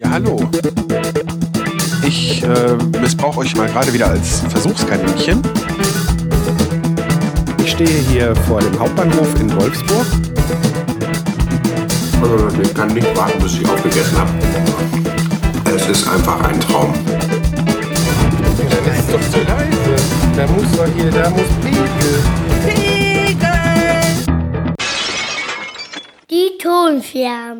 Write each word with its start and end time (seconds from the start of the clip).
Ja, 0.00 0.10
hallo. 0.10 0.38
Ich 2.06 2.44
äh, 2.44 2.76
missbrauche 3.00 3.40
euch 3.40 3.56
mal 3.56 3.66
gerade 3.66 3.92
wieder 3.92 4.06
als 4.06 4.42
Versuchskaninchen. 4.48 5.42
Ich 7.64 7.72
stehe 7.72 7.98
hier 8.08 8.36
vor 8.46 8.60
dem 8.60 8.78
Hauptbahnhof 8.78 9.40
in 9.40 9.52
Wolfsburg. 9.56 10.06
Also 12.22 12.62
ich 12.62 12.72
kann 12.74 12.94
nicht 12.94 13.16
warten, 13.16 13.42
bis 13.42 13.54
ich 13.58 13.68
aufgegessen 13.68 14.18
habe. 14.18 14.30
Es 15.64 15.88
ist 15.88 16.06
einfach 16.06 16.44
ein 16.44 16.60
Traum. 16.60 16.94
Das 18.86 18.98
ist 18.98 19.12
doch 19.12 19.30
zu 19.32 19.38
leise. 19.38 19.96
Da 20.36 20.46
muss 20.46 20.70
doch 20.76 20.86
hier, 20.94 21.10
da 21.10 21.28
muss 21.30 21.48
Pegel. 21.60 22.22
Die 26.30 26.56
Tonflammen. 26.62 27.57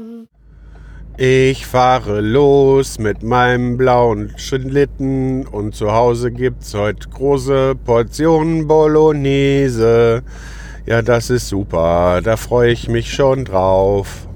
Ich 1.20 1.66
fahre 1.66 2.20
los 2.20 3.00
mit 3.00 3.24
meinem 3.24 3.76
blauen 3.76 4.34
Schlitten 4.36 5.48
und 5.48 5.74
zu 5.74 5.90
Hause 5.90 6.30
gibt's 6.30 6.74
heute 6.74 7.08
große 7.08 7.74
Portionen 7.74 8.68
Bolognese. 8.68 10.22
Ja, 10.86 11.02
das 11.02 11.30
ist 11.30 11.48
super, 11.48 12.20
da 12.22 12.36
freue 12.36 12.70
ich 12.70 12.88
mich 12.88 13.12
schon 13.12 13.44
drauf. 13.44 14.28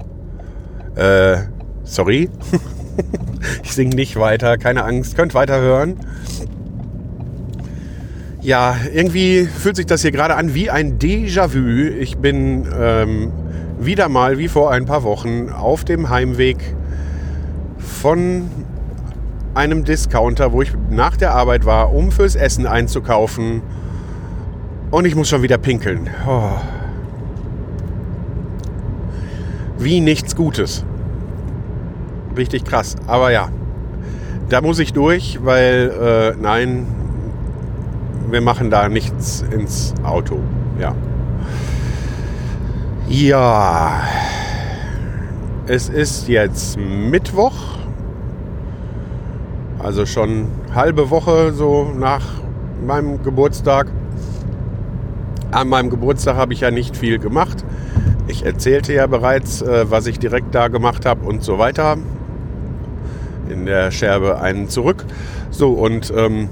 Äh, 0.95 1.37
sorry? 1.85 2.29
ich 3.63 3.71
singe 3.71 3.95
nicht 3.95 4.17
weiter, 4.17 4.57
keine 4.57 4.83
Angst, 4.83 5.15
könnt 5.15 5.33
weiterhören. 5.33 5.95
Ja, 8.41 8.75
irgendwie 8.93 9.45
fühlt 9.45 9.77
sich 9.77 9.85
das 9.85 10.01
hier 10.01 10.11
gerade 10.11 10.35
an 10.35 10.53
wie 10.53 10.69
ein 10.69 10.99
Déjà-vu. 10.99 11.95
Ich 11.97 12.17
bin 12.17 12.67
ähm, 12.77 13.31
wieder 13.79 14.09
mal 14.09 14.37
wie 14.37 14.47
vor 14.47 14.71
ein 14.71 14.85
paar 14.85 15.03
Wochen 15.03 15.49
auf 15.49 15.83
dem 15.85 16.09
Heimweg 16.09 16.57
von 17.83 18.49
einem 19.53 19.83
Discounter, 19.83 20.51
wo 20.51 20.61
ich 20.61 20.73
nach 20.89 21.17
der 21.17 21.33
Arbeit 21.33 21.65
war, 21.65 21.93
um 21.93 22.11
fürs 22.11 22.35
Essen 22.35 22.65
einzukaufen. 22.65 23.61
Und 24.91 25.05
ich 25.05 25.15
muss 25.15 25.29
schon 25.29 25.41
wieder 25.41 25.57
pinkeln. 25.57 26.09
Oh. 26.27 26.51
Wie 29.77 30.01
nichts 30.01 30.35
Gutes. 30.35 30.85
Richtig 32.35 32.63
krass. 32.63 32.95
Aber 33.07 33.31
ja, 33.31 33.49
da 34.49 34.61
muss 34.61 34.79
ich 34.79 34.93
durch, 34.93 35.39
weil 35.43 36.35
äh, 36.37 36.41
nein, 36.41 36.87
wir 38.29 38.41
machen 38.41 38.69
da 38.69 38.89
nichts 38.89 39.43
ins 39.51 39.93
Auto. 40.03 40.39
Ja. 40.79 40.95
Ja. 43.07 44.01
Es 45.65 45.87
ist 45.87 46.27
jetzt 46.27 46.77
Mittwoch. 46.77 47.53
Also 49.79 50.05
schon 50.05 50.47
halbe 50.75 51.09
Woche 51.09 51.53
so 51.53 51.89
nach 51.97 52.25
meinem 52.85 53.23
Geburtstag. 53.23 53.87
An 55.51 55.69
meinem 55.69 55.89
Geburtstag 55.89 56.35
habe 56.35 56.51
ich 56.51 56.59
ja 56.61 56.71
nicht 56.71 56.97
viel 56.97 57.17
gemacht. 57.17 57.63
Ich 58.27 58.45
erzählte 58.45 58.91
ja 58.91 59.07
bereits, 59.07 59.61
äh, 59.61 59.89
was 59.89 60.05
ich 60.07 60.19
direkt 60.19 60.53
da 60.53 60.67
gemacht 60.67 61.05
habe 61.05 61.25
und 61.25 61.43
so 61.43 61.59
weiter. 61.59 61.95
In 63.49 63.65
der 63.65 63.91
Scherbe 63.91 64.41
einen 64.41 64.67
zurück. 64.67 65.05
So, 65.49 65.71
und 65.71 66.11
ähm, 66.13 66.49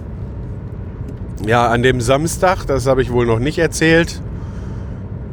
ja, 1.45 1.67
an 1.67 1.83
dem 1.83 1.99
Samstag, 1.99 2.65
das 2.65 2.87
habe 2.87 3.01
ich 3.01 3.11
wohl 3.11 3.25
noch 3.25 3.39
nicht 3.39 3.57
erzählt, 3.57 4.21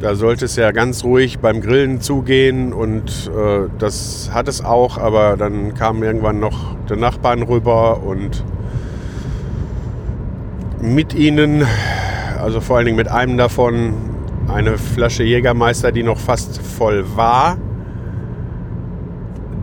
da 0.00 0.14
sollte 0.14 0.44
es 0.44 0.56
ja 0.56 0.70
ganz 0.70 1.02
ruhig 1.04 1.40
beim 1.40 1.60
Grillen 1.60 2.00
zugehen 2.00 2.72
und 2.72 3.30
äh, 3.34 3.68
das 3.78 4.30
hat 4.32 4.48
es 4.48 4.64
auch, 4.64 4.96
aber 4.96 5.36
dann 5.36 5.74
kamen 5.74 6.02
irgendwann 6.02 6.38
noch 6.38 6.76
die 6.88 6.96
Nachbarn 6.96 7.42
rüber 7.42 8.02
und 8.02 8.44
mit 10.80 11.14
ihnen, 11.14 11.66
also 12.40 12.60
vor 12.60 12.76
allen 12.76 12.86
Dingen 12.86 12.96
mit 12.96 13.08
einem 13.08 13.36
davon, 13.36 13.94
eine 14.46 14.78
Flasche 14.78 15.24
Jägermeister, 15.24 15.92
die 15.92 16.02
noch 16.02 16.18
fast 16.18 16.62
voll 16.62 17.04
war, 17.16 17.58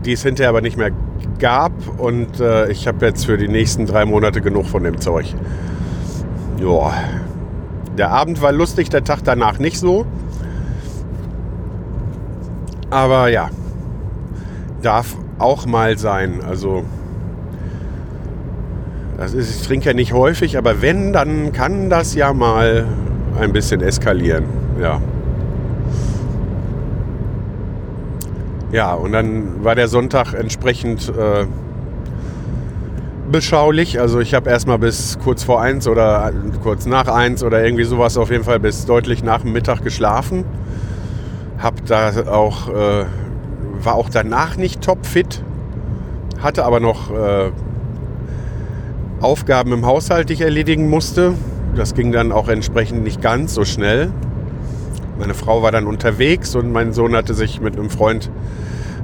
die 0.04 0.12
es 0.12 0.22
hinterher 0.22 0.50
aber 0.50 0.60
nicht 0.60 0.76
mehr 0.76 0.90
gab 1.38 1.72
und 1.98 2.40
äh, 2.40 2.70
ich 2.70 2.86
habe 2.86 3.06
jetzt 3.06 3.24
für 3.24 3.38
die 3.38 3.48
nächsten 3.48 3.86
drei 3.86 4.04
Monate 4.04 4.42
genug 4.42 4.66
von 4.66 4.84
dem 4.84 5.00
Zeug. 5.00 5.34
Ja, 6.60 6.92
der 7.96 8.10
Abend 8.10 8.42
war 8.42 8.52
lustig, 8.52 8.90
der 8.90 9.04
Tag 9.04 9.24
danach 9.24 9.58
nicht 9.58 9.78
so. 9.78 10.04
Aber 12.90 13.28
ja, 13.28 13.50
darf 14.82 15.16
auch 15.38 15.66
mal 15.66 15.98
sein. 15.98 16.40
Also, 16.46 16.84
das 19.16 19.34
ist, 19.34 19.60
ich 19.60 19.66
trinke 19.66 19.86
ja 19.86 19.94
nicht 19.94 20.12
häufig, 20.12 20.56
aber 20.58 20.82
wenn, 20.82 21.12
dann 21.12 21.52
kann 21.52 21.90
das 21.90 22.14
ja 22.14 22.32
mal 22.32 22.86
ein 23.40 23.52
bisschen 23.52 23.80
eskalieren. 23.80 24.44
Ja. 24.80 25.00
Ja, 28.72 28.94
und 28.94 29.12
dann 29.12 29.64
war 29.64 29.74
der 29.74 29.88
Sonntag 29.88 30.34
entsprechend 30.34 31.08
äh, 31.08 31.46
beschaulich. 33.30 34.00
Also 34.00 34.20
ich 34.20 34.34
habe 34.34 34.50
erstmal 34.50 34.78
bis 34.78 35.18
kurz 35.22 35.44
vor 35.44 35.62
eins 35.62 35.86
oder 35.88 36.32
kurz 36.62 36.86
nach 36.86 37.08
eins 37.08 37.42
oder 37.42 37.64
irgendwie 37.64 37.84
sowas 37.84 38.16
auf 38.18 38.30
jeden 38.30 38.44
Fall 38.44 38.60
bis 38.60 38.84
deutlich 38.84 39.22
nach 39.22 39.42
dem 39.42 39.52
Mittag 39.52 39.82
geschlafen. 39.82 40.44
Hab 41.58 41.84
da 41.86 42.12
auch, 42.30 42.68
äh, 42.68 43.04
war 43.82 43.94
auch 43.94 44.10
danach 44.10 44.56
nicht 44.56 44.82
topfit, 44.82 45.42
hatte 46.40 46.64
aber 46.64 46.80
noch 46.80 47.10
äh, 47.10 47.50
Aufgaben 49.20 49.72
im 49.72 49.86
Haushalt, 49.86 50.28
die 50.28 50.34
ich 50.34 50.42
erledigen 50.42 50.90
musste. 50.90 51.34
Das 51.74 51.94
ging 51.94 52.12
dann 52.12 52.32
auch 52.32 52.48
entsprechend 52.48 53.02
nicht 53.02 53.22
ganz 53.22 53.54
so 53.54 53.64
schnell. 53.64 54.10
Meine 55.18 55.34
Frau 55.34 55.62
war 55.62 55.72
dann 55.72 55.86
unterwegs 55.86 56.54
und 56.54 56.72
mein 56.72 56.92
Sohn 56.92 57.16
hatte 57.16 57.32
sich 57.32 57.60
mit 57.60 57.78
einem 57.78 57.88
Freund 57.88 58.30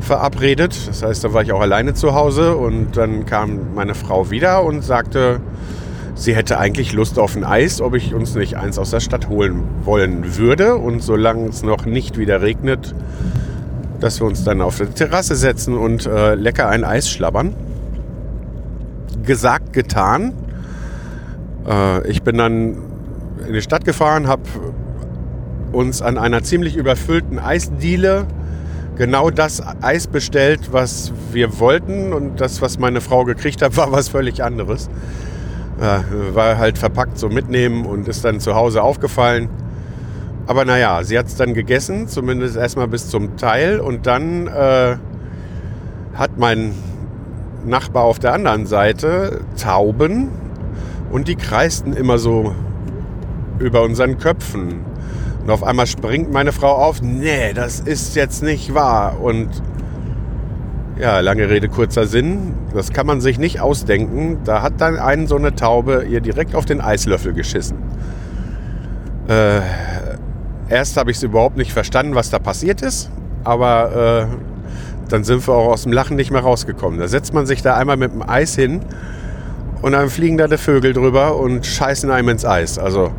verabredet. 0.00 0.88
Das 0.88 1.02
heißt, 1.02 1.24
da 1.24 1.32
war 1.32 1.42
ich 1.42 1.52
auch 1.52 1.60
alleine 1.60 1.94
zu 1.94 2.14
Hause 2.14 2.56
und 2.56 2.96
dann 2.96 3.24
kam 3.24 3.74
meine 3.74 3.94
Frau 3.94 4.30
wieder 4.30 4.62
und 4.64 4.82
sagte, 4.82 5.40
sie 6.14 6.34
hätte 6.34 6.58
eigentlich 6.58 6.92
Lust 6.92 7.18
auf 7.18 7.36
ein 7.36 7.44
Eis, 7.44 7.80
ob 7.80 7.94
ich 7.94 8.14
uns 8.14 8.34
nicht 8.34 8.56
eins 8.56 8.78
aus 8.78 8.90
der 8.90 9.00
Stadt 9.00 9.28
holen 9.28 9.62
wollen 9.84 10.36
würde. 10.36 10.76
Und 10.76 11.02
solange 11.02 11.48
es 11.48 11.62
noch 11.62 11.86
nicht 11.86 12.18
wieder 12.18 12.42
regnet, 12.42 12.94
dass 14.00 14.20
wir 14.20 14.26
uns 14.26 14.44
dann 14.44 14.60
auf 14.60 14.78
die 14.78 14.86
Terrasse 14.86 15.36
setzen 15.36 15.76
und 15.76 16.06
äh, 16.06 16.34
lecker 16.34 16.68
ein 16.68 16.84
Eis 16.84 17.08
schlabbern. 17.08 17.54
Gesagt, 19.24 19.72
getan. 19.72 20.32
Äh, 21.68 22.08
ich 22.08 22.22
bin 22.22 22.36
dann 22.36 22.76
in 23.46 23.52
die 23.52 23.62
Stadt 23.62 23.84
gefahren, 23.84 24.26
habe 24.26 24.42
uns 25.72 26.02
an 26.02 26.18
einer 26.18 26.42
ziemlich 26.42 26.76
überfüllten 26.76 27.38
Eisdiele 27.38 28.26
genau 28.96 29.30
das 29.30 29.62
Eis 29.80 30.06
bestellt, 30.06 30.72
was 30.72 31.12
wir 31.32 31.58
wollten. 31.58 32.12
Und 32.12 32.40
das, 32.40 32.60
was 32.60 32.78
meine 32.78 33.00
Frau 33.00 33.24
gekriegt 33.24 33.62
hat, 33.62 33.76
war 33.76 33.92
was 33.92 34.08
völlig 34.08 34.42
anderes. 34.42 34.90
Ja, 35.82 36.04
war 36.32 36.58
halt 36.58 36.78
verpackt 36.78 37.18
so 37.18 37.28
mitnehmen 37.28 37.86
und 37.86 38.06
ist 38.06 38.24
dann 38.24 38.38
zu 38.38 38.54
Hause 38.54 38.84
aufgefallen. 38.84 39.48
Aber 40.46 40.64
naja, 40.64 41.02
sie 41.02 41.18
hat 41.18 41.26
es 41.26 41.34
dann 41.34 41.54
gegessen, 41.54 42.06
zumindest 42.06 42.56
erstmal 42.56 42.86
bis 42.86 43.08
zum 43.08 43.36
Teil. 43.36 43.80
Und 43.80 44.06
dann 44.06 44.46
äh, 44.46 44.96
hat 46.14 46.38
mein 46.38 46.72
Nachbar 47.64 48.04
auf 48.04 48.20
der 48.20 48.32
anderen 48.32 48.66
Seite 48.66 49.40
Tauben 49.60 50.28
und 51.10 51.26
die 51.26 51.34
kreisten 51.34 51.94
immer 51.94 52.18
so 52.18 52.54
über 53.58 53.82
unseren 53.82 54.18
Köpfen. 54.18 54.84
Und 55.42 55.50
auf 55.50 55.64
einmal 55.64 55.88
springt 55.88 56.32
meine 56.32 56.52
Frau 56.52 56.76
auf, 56.76 57.02
nee, 57.02 57.52
das 57.54 57.80
ist 57.80 58.14
jetzt 58.14 58.44
nicht 58.44 58.72
wahr. 58.72 59.20
Und 59.20 59.48
ja, 60.98 61.20
lange 61.20 61.48
Rede, 61.48 61.68
kurzer 61.68 62.06
Sinn. 62.06 62.54
Das 62.74 62.92
kann 62.92 63.06
man 63.06 63.20
sich 63.20 63.38
nicht 63.38 63.60
ausdenken. 63.60 64.38
Da 64.44 64.62
hat 64.62 64.74
dann 64.80 64.98
einen 64.98 65.26
so 65.26 65.36
eine 65.36 65.54
Taube 65.54 66.04
ihr 66.08 66.20
direkt 66.20 66.54
auf 66.54 66.64
den 66.64 66.80
Eislöffel 66.80 67.32
geschissen. 67.32 67.78
Äh, 69.28 69.60
erst 70.68 70.96
habe 70.96 71.10
ich 71.10 71.16
es 71.16 71.22
überhaupt 71.22 71.56
nicht 71.56 71.72
verstanden, 71.72 72.14
was 72.14 72.30
da 72.30 72.38
passiert 72.38 72.82
ist. 72.82 73.10
Aber 73.44 74.28
äh, 74.30 74.36
dann 75.08 75.24
sind 75.24 75.46
wir 75.46 75.54
auch 75.54 75.72
aus 75.72 75.82
dem 75.82 75.92
Lachen 75.92 76.16
nicht 76.16 76.30
mehr 76.30 76.42
rausgekommen. 76.42 76.98
Da 76.98 77.08
setzt 77.08 77.34
man 77.34 77.46
sich 77.46 77.62
da 77.62 77.76
einmal 77.76 77.96
mit 77.96 78.12
dem 78.12 78.22
Eis 78.22 78.54
hin 78.54 78.80
und 79.80 79.92
dann 79.92 80.08
fliegen 80.10 80.38
da 80.38 80.46
die 80.46 80.58
Vögel 80.58 80.92
drüber 80.92 81.36
und 81.36 81.66
scheißen 81.66 82.10
einem 82.10 82.28
ins 82.28 82.44
Eis. 82.44 82.78
Also 82.78 83.10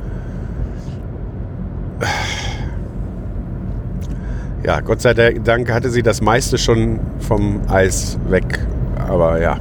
ja, 4.63 4.79
Gott 4.79 5.01
sei 5.01 5.13
Dank 5.13 5.71
hatte 5.71 5.89
sie 5.89 6.03
das 6.03 6.21
meiste 6.21 6.57
schon 6.57 6.99
vom 7.19 7.61
Eis 7.67 8.17
weg. 8.29 8.59
Aber 9.07 9.41
ja. 9.41 9.57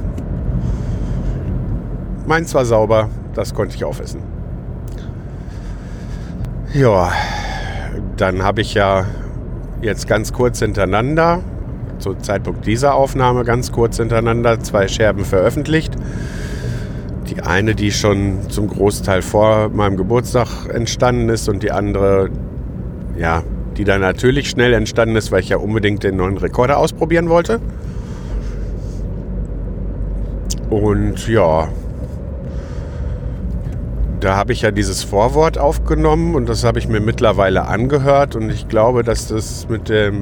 Meins 2.25 2.53
war 2.55 2.65
sauber, 2.65 3.09
das 3.33 3.53
konnte 3.53 3.75
ich 3.75 3.83
aufessen. 3.83 4.21
Ja, 6.73 7.11
dann 8.17 8.43
habe 8.43 8.61
ich 8.61 8.73
ja 8.73 9.05
jetzt 9.81 10.07
ganz 10.07 10.31
kurz 10.31 10.59
hintereinander 10.59 11.41
zu 11.99 12.15
Zeitpunkt 12.15 12.65
dieser 12.65 12.95
Aufnahme 12.95 13.43
ganz 13.43 13.71
kurz 13.71 13.97
hintereinander 13.97 14.59
zwei 14.61 14.87
Scherben 14.87 15.25
veröffentlicht. 15.25 15.93
Die 17.29 17.41
eine, 17.41 17.75
die 17.75 17.91
schon 17.91 18.49
zum 18.49 18.67
Großteil 18.67 19.21
vor 19.21 19.69
meinem 19.69 19.97
Geburtstag 19.97 20.67
entstanden 20.73 21.29
ist 21.29 21.49
und 21.49 21.61
die 21.61 21.71
andere, 21.71 22.29
ja, 23.17 23.43
die 23.77 23.83
dann 23.83 24.01
natürlich 24.01 24.49
schnell 24.49 24.73
entstanden 24.73 25.15
ist, 25.15 25.31
weil 25.31 25.41
ich 25.41 25.49
ja 25.49 25.57
unbedingt 25.57 26.03
den 26.03 26.17
neuen 26.17 26.37
Rekorder 26.37 26.77
ausprobieren 26.77 27.29
wollte. 27.29 27.59
Und 30.69 31.27
ja, 31.27 31.67
da 34.19 34.37
habe 34.37 34.53
ich 34.53 34.61
ja 34.61 34.71
dieses 34.71 35.03
Vorwort 35.03 35.57
aufgenommen 35.57 36.35
und 36.35 36.47
das 36.47 36.63
habe 36.63 36.79
ich 36.79 36.87
mir 36.87 37.01
mittlerweile 37.01 37.67
angehört 37.67 38.35
und 38.35 38.49
ich 38.49 38.69
glaube, 38.69 39.03
dass 39.03 39.27
das 39.27 39.67
mit 39.67 39.89
der 39.89 40.13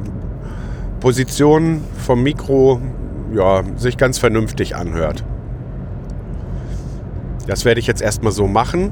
Position 1.00 1.82
vom 1.98 2.24
Mikro 2.24 2.82
ja, 3.34 3.62
sich 3.78 3.98
ganz 3.98 4.18
vernünftig 4.18 4.76
anhört. 4.76 5.24
Das 7.48 7.64
werde 7.64 7.80
ich 7.80 7.88
jetzt 7.88 8.02
erstmal 8.02 8.32
so 8.32 8.48
machen, 8.48 8.92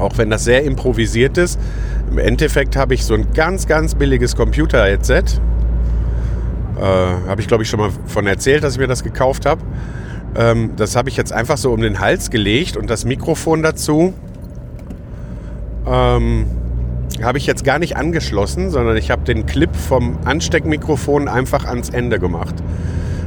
auch 0.00 0.18
wenn 0.18 0.30
das 0.30 0.44
sehr 0.44 0.64
improvisiert 0.64 1.38
ist. 1.38 1.58
Im 2.10 2.18
Endeffekt 2.18 2.76
habe 2.76 2.94
ich 2.94 3.04
so 3.04 3.14
ein 3.14 3.32
ganz, 3.34 3.66
ganz 3.66 3.94
billiges 3.94 4.34
Computer-Headset. 4.36 5.22
Äh, 6.78 6.82
habe 6.82 7.40
ich, 7.40 7.48
glaube 7.48 7.62
ich, 7.62 7.68
schon 7.68 7.80
mal 7.80 7.90
von 8.06 8.26
erzählt, 8.26 8.64
dass 8.64 8.74
ich 8.74 8.80
mir 8.80 8.88
das 8.88 9.04
gekauft 9.04 9.46
habe. 9.46 9.60
Ähm, 10.34 10.72
das 10.76 10.96
habe 10.96 11.08
ich 11.08 11.16
jetzt 11.16 11.32
einfach 11.32 11.56
so 11.56 11.72
um 11.72 11.80
den 11.80 12.00
Hals 12.00 12.30
gelegt 12.30 12.76
und 12.76 12.88
das 12.88 13.04
Mikrofon 13.04 13.62
dazu 13.62 14.14
ähm, 15.86 16.46
habe 17.22 17.38
ich 17.38 17.46
jetzt 17.46 17.64
gar 17.64 17.78
nicht 17.78 17.96
angeschlossen, 17.96 18.70
sondern 18.70 18.96
ich 18.96 19.10
habe 19.10 19.22
den 19.24 19.46
Clip 19.46 19.74
vom 19.74 20.18
Ansteckmikrofon 20.24 21.28
einfach 21.28 21.64
ans 21.64 21.90
Ende 21.90 22.18
gemacht. 22.18 22.54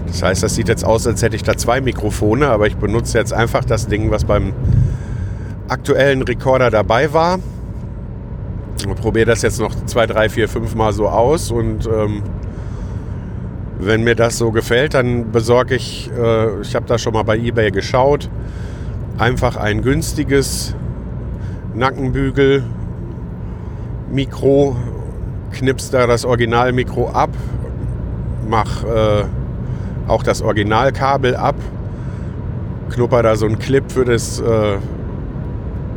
Das 0.08 0.24
heißt, 0.24 0.44
das 0.44 0.56
sieht 0.56 0.68
jetzt 0.68 0.86
aus, 0.86 1.06
als 1.08 1.22
hätte 1.22 1.36
ich 1.36 1.44
da 1.44 1.58
zwei 1.58 1.81
Mikrofone, 1.81 2.48
aber 2.48 2.68
ich 2.68 2.78
benutze 2.78 3.18
jetzt 3.18 3.34
einfach 3.34 3.66
das 3.66 3.88
Ding, 3.88 4.12
was 4.12 4.25
beim 4.25 4.54
aktuellen 5.68 6.21
Rekorder 6.21 6.69
dabei 6.69 7.13
war. 7.13 7.39
Probiere 9.01 9.27
das 9.27 9.42
jetzt 9.44 9.60
noch 9.60 9.74
zwei, 9.86 10.06
drei, 10.07 10.30
vier, 10.30 10.50
fünf 10.50 10.75
Mal 10.75 10.92
so 10.94 11.07
aus 11.07 11.51
und 11.51 11.88
ähm, 11.88 12.24
wenn 13.80 14.04
mir 14.04 14.15
das 14.15 14.38
so 14.38 14.51
gefällt, 14.51 14.94
dann 14.94 15.31
besorge 15.31 15.75
ich, 15.75 16.10
äh, 16.18 16.62
ich 16.62 16.75
habe 16.75 16.86
da 16.86 16.98
schon 16.98 17.13
mal 17.13 17.24
bei 17.24 17.38
eBay 17.38 17.71
geschaut, 17.71 18.30
einfach 19.18 19.57
ein 19.57 19.81
günstiges 19.81 20.75
Nackenbügel 21.74 22.63
Mikro, 24.12 24.75
knips 25.51 25.89
da 25.89 26.07
das 26.07 26.25
Originalmikro 26.25 27.10
ab, 27.10 27.31
mach 28.48 28.83
äh, 28.83 29.24
auch 30.07 30.24
das 30.24 30.42
Originalkabel 30.42 31.36
ab, 31.36 31.56
knupper 32.89 33.24
da 33.24 33.36
so 33.36 33.45
einen 33.45 33.60
Clip 33.60 33.92
für 33.92 34.06
das 34.06 34.39
äh, 34.39 34.77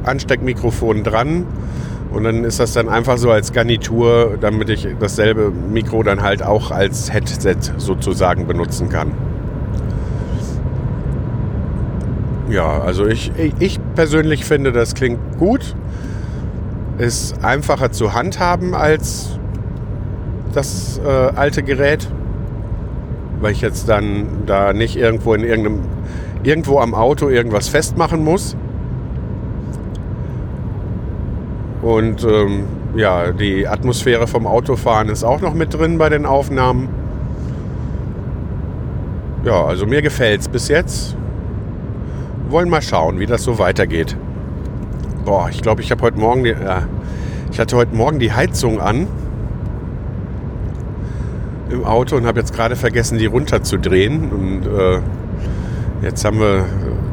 Ansteckmikrofon 0.07 1.03
dran 1.03 1.47
und 2.13 2.25
dann 2.25 2.45
ist 2.45 2.61
das 2.61 2.73
dann 2.73 2.89
einfach 2.89 3.19
so 3.19 3.31
als 3.31 3.53
Garnitur, 3.53 4.39
damit 4.41 4.71
ich 4.71 4.89
dasselbe 4.99 5.51
Mikro 5.51 6.03
dann 6.03 6.23
halt 6.23 6.43
auch 6.43 6.71
als 6.71 7.13
Headset 7.13 7.57
sozusagen 7.77 8.47
benutzen 8.47 8.89
kann. 8.89 9.13
Ja, 12.49 12.81
also 12.81 13.07
ich, 13.07 13.33
ich 13.59 13.81
persönlich 13.97 14.45
finde, 14.45 14.73
das 14.73 14.95
klingt 14.95 15.39
gut. 15.39 15.75
Ist 16.99 17.45
einfacher 17.45 17.91
zu 17.91 18.15
handhaben 18.15 18.75
als 18.75 19.39
das 20.55 21.01
äh, 21.05 21.09
alte 21.11 21.63
Gerät, 21.63 22.09
weil 23.41 23.53
ich 23.53 23.61
jetzt 23.61 23.89
dann 23.89 24.27
da 24.47 24.73
nicht 24.73 24.97
irgendwo 24.97 25.35
in 25.35 25.45
irgendeinem 25.45 25.81
irgendwo 26.43 26.79
am 26.79 26.95
Auto 26.95 27.29
irgendwas 27.29 27.69
festmachen 27.69 28.23
muss. 28.23 28.57
Und 31.87 32.25
ähm, 32.25 32.65
ja, 32.97 33.31
die 33.31 33.69
Atmosphäre 33.69 34.27
vom 34.27 34.45
Autofahren 34.49 35.09
ist 35.09 35.23
auch 35.23 35.41
noch 35.41 35.55
mit 35.55 35.73
drin 35.73 35.99
bei 35.99 36.09
den 36.09 36.27
Aufnahmen. 36.27 36.89
Ja, 39.45 39.65
also 39.65 39.87
mir 39.87 40.03
gefällt 40.03 40.41
es 40.41 40.49
bis 40.49 40.67
jetzt. 40.67 41.17
Wollen 42.49 42.71
mal 42.71 42.83
schauen, 42.83 43.21
wie 43.21 43.27
das 43.27 43.45
so 43.45 43.61
weitergeht. 43.61 44.17
Boah, 45.25 45.49
ich 45.49 45.63
glaube, 45.63 45.81
ich 45.81 45.93
habe 45.93 46.03
heute 46.03 46.19
Morgen, 46.19 46.43
die, 46.43 46.51
äh, 46.51 46.81
ich 47.53 47.61
hatte 47.61 47.77
heute 47.77 47.95
Morgen 47.95 48.19
die 48.19 48.33
Heizung 48.33 48.81
an 48.81 49.07
im 51.71 51.85
Auto 51.85 52.17
und 52.17 52.27
habe 52.27 52.41
jetzt 52.41 52.53
gerade 52.53 52.75
vergessen, 52.75 53.17
die 53.17 53.27
runterzudrehen. 53.27 54.33
Und 54.33 54.67
äh, 54.67 55.01
jetzt 56.03 56.25
haben 56.25 56.41
wir 56.41 56.65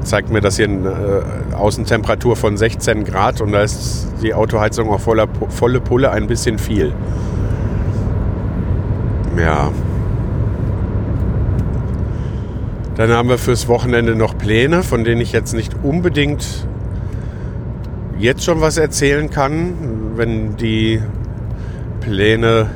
zeigt 0.03 0.29
mir 0.29 0.41
das 0.41 0.57
hier 0.57 0.67
eine 0.67 1.23
äh, 1.51 1.55
Außentemperatur 1.55 2.35
von 2.35 2.57
16 2.57 3.03
Grad 3.03 3.41
und 3.41 3.51
da 3.51 3.61
ist 3.61 4.07
die 4.21 4.33
Autoheizung 4.33 4.89
auf 4.89 5.03
voller, 5.03 5.27
volle 5.49 5.79
Pulle 5.81 6.11
ein 6.11 6.27
bisschen 6.27 6.59
viel. 6.59 6.93
Ja. 9.37 9.71
Dann 12.95 13.11
haben 13.11 13.29
wir 13.29 13.37
fürs 13.37 13.67
Wochenende 13.67 14.15
noch 14.15 14.37
Pläne, 14.37 14.83
von 14.83 15.03
denen 15.03 15.21
ich 15.21 15.31
jetzt 15.31 15.53
nicht 15.53 15.75
unbedingt 15.83 16.67
jetzt 18.19 18.43
schon 18.43 18.61
was 18.61 18.77
erzählen 18.77 19.29
kann, 19.29 19.73
wenn 20.15 20.55
die 20.57 21.01
Pläne 21.99 22.69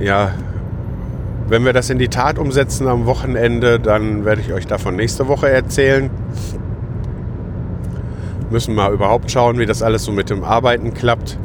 ja 0.00 0.32
wenn 1.50 1.64
wir 1.64 1.72
das 1.72 1.90
in 1.90 1.98
die 1.98 2.08
Tat 2.08 2.38
umsetzen 2.38 2.86
am 2.86 3.06
Wochenende, 3.06 3.80
dann 3.80 4.24
werde 4.24 4.40
ich 4.40 4.52
euch 4.52 4.68
davon 4.68 4.94
nächste 4.94 5.26
Woche 5.26 5.50
erzählen. 5.50 6.08
Müssen 8.50 8.72
mal 8.76 8.92
überhaupt 8.92 9.32
schauen, 9.32 9.58
wie 9.58 9.66
das 9.66 9.82
alles 9.82 10.04
so 10.04 10.12
mit 10.12 10.30
dem 10.30 10.44
Arbeiten 10.44 10.94
klappt. 10.94 11.38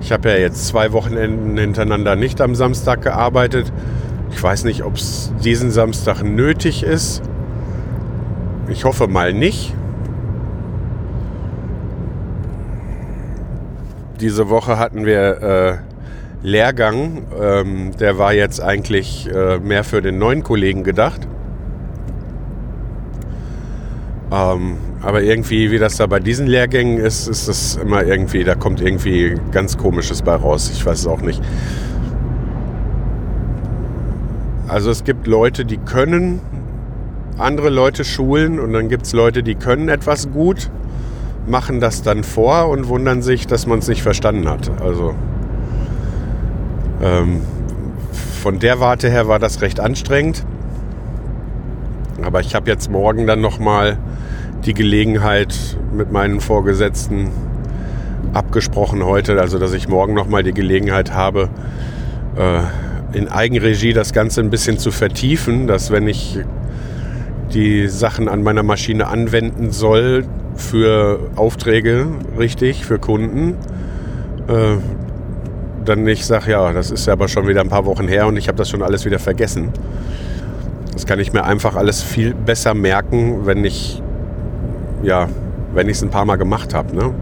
Ich 0.00 0.10
habe 0.10 0.30
ja 0.30 0.36
jetzt 0.38 0.66
zwei 0.66 0.92
Wochenenden 0.92 1.58
hintereinander 1.58 2.16
nicht 2.16 2.40
am 2.40 2.54
Samstag 2.54 3.02
gearbeitet. 3.02 3.70
Ich 4.30 4.42
weiß 4.42 4.64
nicht, 4.64 4.82
ob 4.84 4.94
es 4.94 5.32
diesen 5.44 5.70
Samstag 5.70 6.22
nötig 6.22 6.82
ist. 6.82 7.22
Ich 8.68 8.86
hoffe 8.86 9.06
mal 9.06 9.34
nicht. 9.34 9.74
Diese 14.18 14.48
Woche 14.48 14.78
hatten 14.78 15.04
wir 15.04 15.42
äh, 15.42 15.95
Lehrgang, 16.46 17.22
ähm, 17.42 17.90
der 17.98 18.18
war 18.18 18.32
jetzt 18.32 18.62
eigentlich 18.62 19.28
äh, 19.28 19.58
mehr 19.58 19.82
für 19.82 20.00
den 20.00 20.18
neuen 20.18 20.44
Kollegen 20.44 20.84
gedacht. 20.84 21.26
Ähm, 24.30 24.76
aber 25.02 25.22
irgendwie, 25.22 25.72
wie 25.72 25.78
das 25.78 25.96
da 25.96 26.06
bei 26.06 26.20
diesen 26.20 26.46
Lehrgängen 26.46 26.98
ist, 26.98 27.26
ist 27.26 27.48
das 27.48 27.74
immer 27.74 28.04
irgendwie, 28.04 28.44
da 28.44 28.54
kommt 28.54 28.80
irgendwie 28.80 29.34
ganz 29.50 29.76
komisches 29.76 30.22
bei 30.22 30.36
raus. 30.36 30.70
Ich 30.72 30.86
weiß 30.86 31.00
es 31.00 31.06
auch 31.08 31.20
nicht. 31.20 31.42
Also 34.68 34.92
es 34.92 35.02
gibt 35.02 35.26
Leute, 35.26 35.64
die 35.64 35.78
können 35.78 36.38
andere 37.38 37.70
Leute 37.70 38.04
schulen 38.04 38.60
und 38.60 38.72
dann 38.72 38.88
gibt 38.88 39.06
es 39.06 39.12
Leute, 39.12 39.42
die 39.42 39.56
können 39.56 39.88
etwas 39.88 40.30
gut, 40.30 40.70
machen 41.48 41.80
das 41.80 42.02
dann 42.02 42.22
vor 42.22 42.68
und 42.68 42.86
wundern 42.86 43.20
sich, 43.20 43.48
dass 43.48 43.66
man 43.66 43.80
es 43.80 43.88
nicht 43.88 44.04
verstanden 44.04 44.48
hat. 44.48 44.70
Also 44.80 45.16
ähm, 47.02 47.42
von 48.42 48.58
der 48.58 48.80
Warte 48.80 49.10
her 49.10 49.28
war 49.28 49.38
das 49.38 49.60
recht 49.60 49.80
anstrengend. 49.80 50.44
Aber 52.22 52.40
ich 52.40 52.54
habe 52.54 52.70
jetzt 52.70 52.90
morgen 52.90 53.26
dann 53.26 53.40
nochmal 53.40 53.98
die 54.64 54.74
Gelegenheit 54.74 55.54
mit 55.92 56.10
meinen 56.12 56.40
Vorgesetzten 56.40 57.30
abgesprochen 58.32 59.04
heute, 59.04 59.40
also 59.40 59.58
dass 59.58 59.72
ich 59.72 59.88
morgen 59.88 60.14
nochmal 60.14 60.42
die 60.42 60.52
Gelegenheit 60.52 61.12
habe, 61.12 61.48
äh, 62.36 63.16
in 63.16 63.28
Eigenregie 63.28 63.92
das 63.92 64.12
Ganze 64.12 64.40
ein 64.40 64.50
bisschen 64.50 64.78
zu 64.78 64.90
vertiefen, 64.90 65.66
dass 65.66 65.90
wenn 65.90 66.06
ich 66.08 66.38
die 67.54 67.88
Sachen 67.88 68.28
an 68.28 68.42
meiner 68.42 68.62
Maschine 68.62 69.06
anwenden 69.06 69.70
soll 69.70 70.24
für 70.56 71.30
Aufträge, 71.36 72.06
richtig, 72.38 72.84
für 72.84 72.98
Kunden, 72.98 73.56
äh, 74.48 74.76
dann 75.88 76.02
nicht 76.02 76.26
sage, 76.26 76.52
ja, 76.52 76.72
das 76.72 76.90
ist 76.90 77.08
aber 77.08 77.28
schon 77.28 77.48
wieder 77.48 77.60
ein 77.60 77.68
paar 77.68 77.86
Wochen 77.86 78.08
her 78.08 78.26
und 78.26 78.36
ich 78.36 78.48
habe 78.48 78.58
das 78.58 78.68
schon 78.68 78.82
alles 78.82 79.04
wieder 79.04 79.18
vergessen. 79.18 79.70
Das 80.92 81.06
kann 81.06 81.18
ich 81.20 81.32
mir 81.32 81.44
einfach 81.44 81.76
alles 81.76 82.02
viel 82.02 82.34
besser 82.34 82.74
merken, 82.74 83.46
wenn 83.46 83.64
ich 83.64 84.02
ja, 85.02 85.28
wenn 85.72 85.88
ich 85.88 85.96
es 85.96 86.02
ein 86.02 86.10
paar 86.10 86.24
Mal 86.24 86.36
gemacht 86.36 86.74
habe. 86.74 86.94
Ne? 86.94 87.14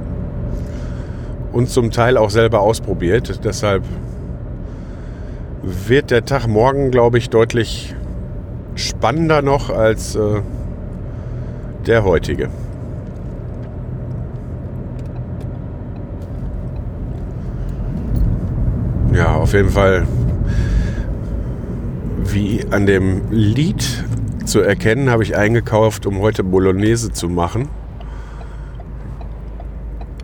Und 1.52 1.68
zum 1.68 1.90
Teil 1.90 2.16
auch 2.16 2.30
selber 2.30 2.60
ausprobiert. 2.60 3.40
Deshalb 3.44 3.84
wird 5.62 6.10
der 6.10 6.24
Tag 6.24 6.46
morgen, 6.46 6.90
glaube 6.90 7.18
ich, 7.18 7.30
deutlich 7.30 7.94
spannender 8.74 9.40
noch 9.40 9.70
als 9.70 10.16
äh, 10.16 10.40
der 11.86 12.04
heutige. 12.04 12.48
Ja, 19.12 19.36
auf 19.36 19.43
jeden 19.54 19.70
Fall, 19.70 20.06
wie 22.24 22.64
an 22.70 22.86
dem 22.86 23.30
Lied 23.30 24.04
zu 24.44 24.60
erkennen, 24.60 25.10
habe 25.10 25.22
ich 25.22 25.36
eingekauft, 25.36 26.06
um 26.06 26.18
heute 26.18 26.44
Bolognese 26.44 27.12
zu 27.12 27.28
machen. 27.28 27.68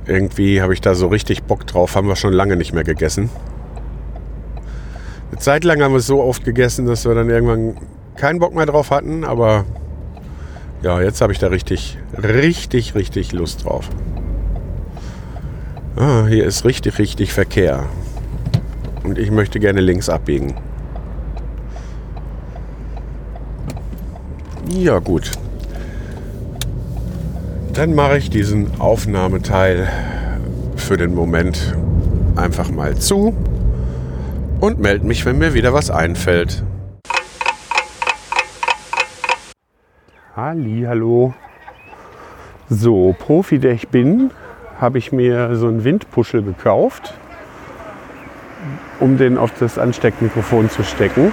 Irgendwie 0.06 0.60
habe 0.60 0.74
ich 0.74 0.80
da 0.80 0.94
so 0.94 1.06
richtig 1.06 1.44
Bock 1.44 1.66
drauf, 1.66 1.94
haben 1.94 2.08
wir 2.08 2.16
schon 2.16 2.32
lange 2.32 2.56
nicht 2.56 2.72
mehr 2.72 2.84
gegessen. 2.84 3.30
Eine 5.30 5.40
Zeit 5.40 5.64
lang 5.64 5.80
haben 5.82 5.92
wir 5.92 5.98
es 5.98 6.06
so 6.06 6.22
oft 6.22 6.44
gegessen, 6.44 6.86
dass 6.86 7.04
wir 7.06 7.14
dann 7.14 7.30
irgendwann 7.30 7.76
keinen 8.16 8.40
Bock 8.40 8.54
mehr 8.54 8.66
drauf 8.66 8.90
hatten, 8.90 9.24
aber 9.24 9.64
ja, 10.82 11.00
jetzt 11.00 11.20
habe 11.20 11.32
ich 11.32 11.38
da 11.38 11.46
richtig, 11.46 11.98
richtig, 12.20 12.94
richtig 12.94 13.32
Lust 13.32 13.64
drauf. 13.64 13.88
Ah, 15.96 16.26
hier 16.26 16.44
ist 16.44 16.64
richtig, 16.64 16.98
richtig 16.98 17.32
Verkehr. 17.32 17.84
Und 19.10 19.18
ich 19.18 19.32
möchte 19.32 19.58
gerne 19.58 19.80
links 19.80 20.08
abbiegen. 20.08 20.54
Ja, 24.68 25.00
gut. 25.00 25.32
Dann 27.72 27.92
mache 27.96 28.18
ich 28.18 28.30
diesen 28.30 28.80
Aufnahmeteil 28.80 29.88
für 30.76 30.96
den 30.96 31.12
Moment 31.12 31.76
einfach 32.36 32.70
mal 32.70 32.96
zu 32.98 33.34
und 34.60 34.78
melde 34.78 35.04
mich, 35.04 35.26
wenn 35.26 35.38
mir 35.38 35.54
wieder 35.54 35.74
was 35.74 35.90
einfällt. 35.90 36.62
Halli, 40.36 40.84
hallo. 40.86 41.34
So, 42.68 43.16
Profi, 43.18 43.58
der 43.58 43.72
ich 43.72 43.88
bin, 43.88 44.30
habe 44.80 44.98
ich 44.98 45.10
mir 45.10 45.56
so 45.56 45.66
einen 45.66 45.82
Windpuschel 45.82 46.44
gekauft, 46.44 47.14
um 48.98 49.16
den 49.16 49.38
auf 49.38 49.52
das 49.58 49.78
Ansteckmikrofon 49.78 50.70
zu 50.70 50.82
stecken. 50.82 51.32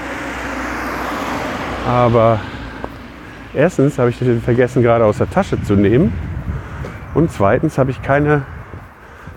Aber 1.87 2.39
erstens 3.53 3.97
habe 3.97 4.09
ich 4.09 4.19
den 4.19 4.41
vergessen 4.41 4.81
gerade 4.81 5.05
aus 5.05 5.17
der 5.17 5.29
Tasche 5.29 5.61
zu 5.61 5.75
nehmen 5.75 6.13
und 7.13 7.31
zweitens 7.31 7.77
habe 7.77 7.91
ich 7.91 8.01
keine 8.01 8.43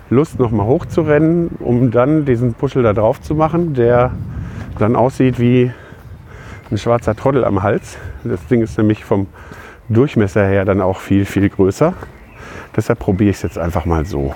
Lust 0.09 0.39
nochmal 0.39 0.65
hochzurennen, 0.65 1.51
um 1.59 1.89
dann 1.91 2.25
diesen 2.25 2.53
Puschel 2.53 2.83
da 2.83 2.91
drauf 2.91 3.21
zu 3.21 3.33
machen, 3.33 3.73
der 3.73 4.11
dann 4.77 4.95
aussieht 4.95 5.39
wie 5.39 5.71
ein 6.69 6.77
schwarzer 6.77 7.15
Trottel 7.15 7.45
am 7.45 7.63
Hals. 7.63 7.97
Das 8.23 8.45
Ding 8.47 8.61
ist 8.61 8.77
nämlich 8.77 9.05
vom 9.05 9.27
Durchmesser 9.89 10.45
her 10.45 10.65
dann 10.65 10.81
auch 10.81 10.99
viel, 10.99 11.25
viel 11.25 11.49
größer. 11.49 11.93
Deshalb 12.75 12.99
probiere 12.99 13.29
ich 13.31 13.37
es 13.37 13.41
jetzt 13.41 13.57
einfach 13.57 13.85
mal 13.85 14.05
so. 14.05 14.35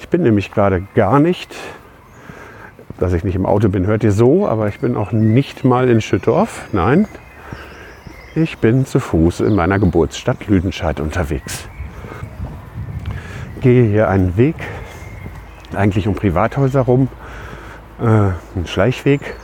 Ich 0.00 0.08
bin 0.08 0.22
nämlich 0.22 0.52
gerade 0.52 0.86
gar 0.94 1.20
nicht, 1.20 1.54
dass 2.98 3.12
ich 3.12 3.24
nicht 3.24 3.36
im 3.36 3.46
Auto 3.46 3.68
bin, 3.68 3.86
hört 3.86 4.04
ihr 4.04 4.12
so, 4.12 4.46
aber 4.46 4.68
ich 4.68 4.80
bin 4.80 4.96
auch 4.96 5.12
nicht 5.12 5.64
mal 5.64 5.88
in 5.88 6.00
Schüttorf. 6.00 6.68
Nein, 6.72 7.06
ich 8.34 8.58
bin 8.58 8.86
zu 8.86 9.00
Fuß 9.00 9.40
in 9.40 9.54
meiner 9.54 9.78
Geburtsstadt 9.78 10.46
Lüdenscheid 10.46 11.00
unterwegs. 11.00 11.68
Gehe 13.60 13.84
hier 13.84 14.08
einen 14.08 14.36
Weg, 14.36 14.56
eigentlich 15.74 16.06
um 16.06 16.14
Privathäuser 16.14 16.82
rum, 16.82 17.08
äh, 18.00 18.04
einen 18.04 18.66
Schleichweg 18.66 19.34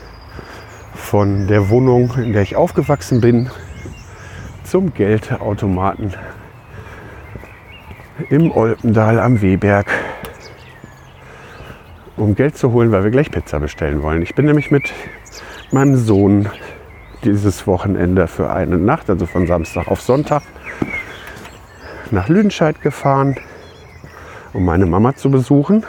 von 0.94 1.46
der 1.46 1.68
Wohnung, 1.70 2.14
in 2.16 2.32
der 2.32 2.42
ich 2.42 2.56
aufgewachsen 2.56 3.20
bin, 3.20 3.50
zum 4.64 4.94
Geldautomaten 4.94 6.14
im 8.30 8.50
Olpendal 8.52 9.18
am 9.18 9.42
Wehberg, 9.42 9.87
um 12.16 12.35
Geld 12.35 12.56
zu 12.56 12.73
holen, 12.73 12.92
weil 12.92 13.04
wir 13.04 13.11
gleich 13.11 13.30
Pizza 13.30 13.61
bestellen 13.61 14.02
wollen. 14.02 14.23
Ich 14.23 14.35
bin 14.35 14.47
nämlich 14.47 14.71
mit 14.71 14.92
meinem 15.71 15.97
Sohn 15.97 16.49
dieses 17.25 17.66
Wochenende 17.66 18.26
für 18.26 18.50
eine 18.50 18.78
Nacht, 18.78 19.11
also 19.11 19.26
von 19.26 19.47
Samstag 19.47 19.88
auf 19.88 20.00
Sonntag, 20.00 20.42
nach 22.11 22.28
Lüdenscheid 22.28 22.80
gefahren, 22.80 23.37
um 24.52 24.64
meine 24.64 24.87
Mama 24.87 25.14
zu 25.16 25.30
besuchen, 25.30 25.85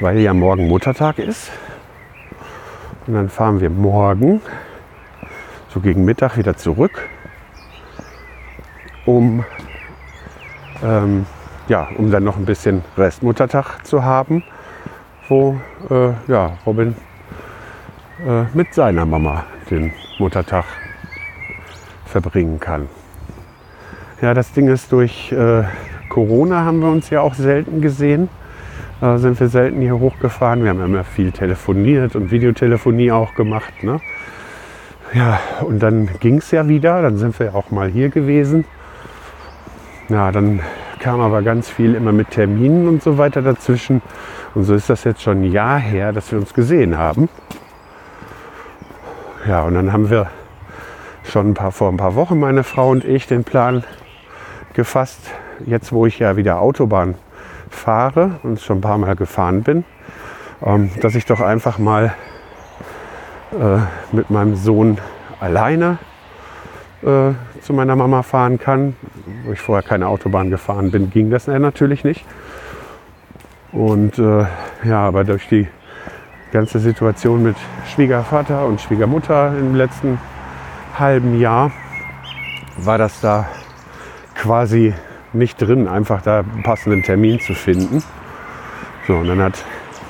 weil 0.00 0.18
ja 0.18 0.34
morgen 0.34 0.68
Muttertag 0.68 1.18
ist. 1.18 1.50
Und 3.06 3.14
dann 3.14 3.28
fahren 3.28 3.60
wir 3.60 3.70
morgen, 3.70 4.40
so 5.68 5.80
gegen 5.80 6.04
Mittag, 6.04 6.36
wieder 6.36 6.56
zurück 6.56 7.08
um, 9.06 9.44
ähm, 10.82 11.24
ja, 11.68 11.88
um 11.96 12.10
dann 12.10 12.24
noch 12.24 12.36
ein 12.36 12.44
bisschen 12.44 12.84
Restmuttertag 12.98 13.86
zu 13.86 14.04
haben, 14.04 14.42
wo 15.28 15.60
äh, 15.90 16.10
ja, 16.28 16.58
Robin 16.64 16.94
äh, 18.26 18.44
mit 18.54 18.74
seiner 18.74 19.06
Mama 19.06 19.44
den 19.70 19.92
Muttertag 20.18 20.64
verbringen 22.04 22.60
kann. 22.60 22.88
Ja, 24.22 24.32
das 24.32 24.52
Ding 24.52 24.68
ist, 24.68 24.92
durch 24.92 25.32
äh, 25.32 25.64
Corona 26.08 26.64
haben 26.64 26.80
wir 26.80 26.88
uns 26.88 27.10
ja 27.10 27.20
auch 27.20 27.34
selten 27.34 27.82
gesehen. 27.82 28.28
Da 29.00 29.18
sind 29.18 29.38
wir 29.38 29.48
selten 29.48 29.82
hier 29.82 29.98
hochgefahren. 29.98 30.62
Wir 30.62 30.70
haben 30.70 30.82
immer 30.82 31.04
viel 31.04 31.30
telefoniert 31.30 32.16
und 32.16 32.30
Videotelefonie 32.30 33.12
auch 33.12 33.34
gemacht. 33.34 33.82
Ne? 33.82 34.00
Ja, 35.12 35.38
und 35.60 35.82
dann 35.82 36.08
ging 36.20 36.38
es 36.38 36.50
ja 36.50 36.66
wieder. 36.66 37.02
Dann 37.02 37.18
sind 37.18 37.38
wir 37.38 37.54
auch 37.54 37.70
mal 37.70 37.88
hier 37.88 38.08
gewesen. 38.08 38.64
Ja, 40.08 40.32
dann 40.32 40.60
kam 41.06 41.20
aber 41.20 41.42
ganz 41.42 41.70
viel 41.70 41.94
immer 41.94 42.10
mit 42.10 42.32
Terminen 42.32 42.88
und 42.88 43.00
so 43.00 43.16
weiter 43.16 43.40
dazwischen. 43.40 44.02
Und 44.56 44.64
so 44.64 44.74
ist 44.74 44.90
das 44.90 45.04
jetzt 45.04 45.22
schon 45.22 45.42
ein 45.42 45.52
Jahr 45.52 45.78
her, 45.78 46.12
dass 46.12 46.32
wir 46.32 46.38
uns 46.40 46.52
gesehen 46.52 46.98
haben. 46.98 47.28
Ja, 49.46 49.62
und 49.62 49.74
dann 49.74 49.92
haben 49.92 50.10
wir 50.10 50.26
schon 51.22 51.50
ein 51.50 51.54
paar, 51.54 51.70
vor 51.70 51.92
ein 51.92 51.96
paar 51.96 52.16
Wochen, 52.16 52.40
meine 52.40 52.64
Frau 52.64 52.90
und 52.90 53.04
ich, 53.04 53.28
den 53.28 53.44
Plan 53.44 53.84
gefasst, 54.74 55.20
jetzt 55.64 55.92
wo 55.92 56.06
ich 56.06 56.18
ja 56.18 56.36
wieder 56.36 56.58
Autobahn 56.60 57.14
fahre 57.70 58.40
und 58.42 58.60
schon 58.60 58.78
ein 58.78 58.80
paar 58.80 58.98
Mal 58.98 59.14
gefahren 59.14 59.62
bin, 59.62 59.84
ähm, 60.60 60.90
dass 61.02 61.14
ich 61.14 61.24
doch 61.24 61.40
einfach 61.40 61.78
mal 61.78 62.14
äh, 63.52 63.78
mit 64.10 64.30
meinem 64.30 64.56
Sohn 64.56 64.98
alleine 65.38 65.98
äh, 67.04 67.30
zu 67.62 67.72
meiner 67.72 67.96
Mama 67.96 68.22
fahren 68.22 68.58
kann. 68.58 68.96
Wo 69.44 69.52
ich 69.52 69.60
vorher 69.60 69.86
keine 69.86 70.08
Autobahn 70.08 70.50
gefahren 70.50 70.90
bin, 70.90 71.10
ging 71.10 71.30
das 71.30 71.46
natürlich 71.46 72.04
nicht. 72.04 72.24
Und 73.72 74.18
äh, 74.18 74.46
ja, 74.84 75.00
aber 75.00 75.24
durch 75.24 75.48
die 75.48 75.68
ganze 76.52 76.78
Situation 76.78 77.42
mit 77.42 77.56
Schwiegervater 77.94 78.64
und 78.64 78.80
Schwiegermutter 78.80 79.52
im 79.58 79.74
letzten 79.74 80.18
halben 80.98 81.38
Jahr 81.38 81.72
war 82.78 82.98
das 82.98 83.20
da 83.20 83.46
quasi 84.34 84.94
nicht 85.32 85.60
drin, 85.60 85.88
einfach 85.88 86.22
da 86.22 86.40
einen 86.40 86.62
passenden 86.62 87.02
Termin 87.02 87.40
zu 87.40 87.54
finden. 87.54 88.02
So, 89.06 89.16
und 89.16 89.28
dann 89.28 89.42
hat 89.42 89.64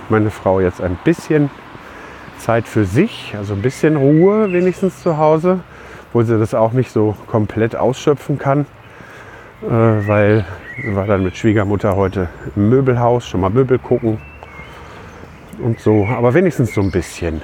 meine 0.09 0.31
Frau 0.31 0.61
jetzt 0.61 0.81
ein 0.81 0.97
bisschen 1.05 1.51
Zeit 2.39 2.69
für 2.69 2.85
sich, 2.85 3.35
also 3.37 3.55
ein 3.55 3.63
bisschen 3.63 3.97
Ruhe 3.97 4.53
wenigstens 4.53 5.03
zu 5.03 5.19
Hause 5.19 5.61
obwohl 6.17 6.25
sie 6.25 6.39
das 6.39 6.55
auch 6.55 6.73
nicht 6.73 6.91
so 6.91 7.15
komplett 7.27 7.77
ausschöpfen 7.77 8.39
kann, 8.39 8.65
äh, 9.63 9.69
weil 9.69 10.47
sie 10.83 10.97
war 10.97 11.07
dann 11.07 11.23
mit 11.23 11.37
Schwiegermutter 11.37 11.95
heute 11.95 12.31
im 12.57 12.71
Möbelhaus, 12.71 13.27
schon 13.27 13.43
mal 13.43 13.51
Möbel 13.51 13.79
gucken 13.79 14.17
und 15.63 15.79
so. 15.79 16.07
Aber 16.07 16.33
wenigstens 16.33 16.73
so 16.73 16.81
ein 16.81 16.91
bisschen 16.91 17.43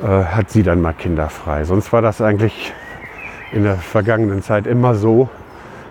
äh, 0.00 0.06
hat 0.06 0.50
sie 0.50 0.62
dann 0.62 0.80
mal 0.80 0.92
kinderfrei. 0.92 1.64
Sonst 1.64 1.92
war 1.92 2.02
das 2.02 2.20
eigentlich 2.20 2.72
in 3.50 3.64
der 3.64 3.78
vergangenen 3.78 4.40
Zeit 4.40 4.68
immer 4.68 4.94
so, 4.94 5.28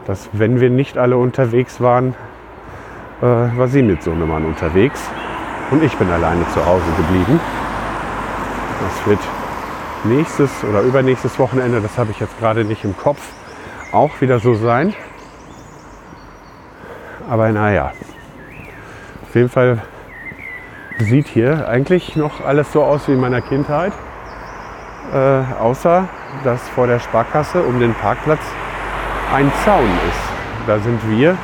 dass 0.05 0.29
wenn 0.31 0.61
wir 0.61 0.69
nicht 0.69 0.97
alle 0.97 1.17
unterwegs 1.17 1.81
waren, 1.81 2.15
äh, 3.21 3.25
war 3.25 3.67
sie 3.67 3.81
mit 3.81 4.01
Sohnemann 4.01 4.45
unterwegs 4.45 5.01
und 5.71 5.83
ich 5.83 5.93
bin 5.97 6.09
alleine 6.09 6.47
zu 6.53 6.65
Hause 6.65 6.85
geblieben. 6.95 7.37
Das 8.79 9.07
wird 9.07 9.19
nächstes 10.07 10.63
oder 10.63 10.81
übernächstes 10.81 11.37
Wochenende, 11.39 11.81
das 11.81 11.97
habe 11.97 12.11
ich 12.11 12.19
jetzt 12.19 12.37
gerade 12.39 12.63
nicht 12.63 12.83
im 12.83 12.95
Kopf, 12.97 13.21
auch 13.91 14.21
wieder 14.21 14.39
so 14.39 14.55
sein. 14.55 14.93
Aber 17.29 17.49
naja, 17.49 17.91
auf 19.23 19.35
jeden 19.35 19.49
Fall 19.49 19.81
sieht 20.99 21.27
hier 21.27 21.67
eigentlich 21.67 22.15
noch 22.15 22.43
alles 22.45 22.71
so 22.71 22.83
aus 22.83 23.07
wie 23.07 23.13
in 23.13 23.19
meiner 23.19 23.41
Kindheit. 23.41 23.93
Äh, 25.13 25.41
außer, 25.61 26.07
dass 26.43 26.67
vor 26.69 26.87
der 26.87 26.99
Sparkasse 26.99 27.61
um 27.61 27.79
den 27.79 27.93
Parkplatz 27.93 28.41
ein 29.33 29.51
Zaun 29.63 29.89
ist. 30.09 30.67
Da 30.67 30.79
sind 30.79 30.99
wir 31.09 31.37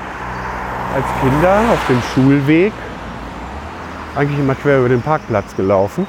als 0.95 1.05
Kinder 1.21 1.59
auf 1.71 1.87
dem 1.87 2.01
Schulweg 2.13 2.73
eigentlich 4.15 4.39
immer 4.39 4.55
quer 4.55 4.79
über 4.79 4.89
den 4.89 5.01
Parkplatz 5.01 5.55
gelaufen. 5.55 6.05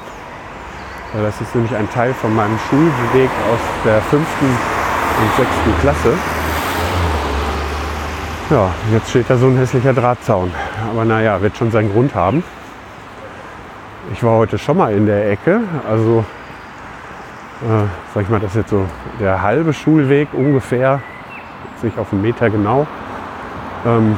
Das 1.21 1.39
ist 1.39 1.55
nämlich 1.55 1.73
ein 1.73 1.89
Teil 1.89 2.13
von 2.13 2.35
meinem 2.35 2.59
Schulweg 2.69 3.29
aus 3.51 3.59
der 3.85 4.01
fünften 4.01 4.45
und 4.45 5.35
sechsten 5.37 5.79
Klasse. 5.79 6.13
Ja, 8.49 8.69
jetzt 8.91 9.09
steht 9.09 9.29
da 9.29 9.37
so 9.37 9.47
ein 9.47 9.57
hässlicher 9.57 9.93
Drahtzaun. 9.93 10.51
Aber 10.91 11.05
naja, 11.05 11.41
wird 11.41 11.55
schon 11.55 11.71
seinen 11.71 11.91
Grund 11.91 12.13
haben. 12.15 12.43
Ich 14.11 14.23
war 14.23 14.37
heute 14.37 14.57
schon 14.57 14.77
mal 14.77 14.93
in 14.93 15.05
der 15.05 15.31
Ecke, 15.31 15.61
also 15.89 16.25
äh, 17.63 17.85
sag 18.13 18.23
ich 18.23 18.29
mal, 18.29 18.39
das 18.39 18.51
ist 18.51 18.57
jetzt 18.57 18.69
so 18.69 18.85
der 19.19 19.41
halbe 19.41 19.73
Schulweg 19.73 20.27
ungefähr, 20.33 21.01
nicht 21.81 21.97
auf 21.97 22.11
einen 22.11 22.21
Meter 22.21 22.49
genau. 22.49 22.85
Ähm, 23.85 24.15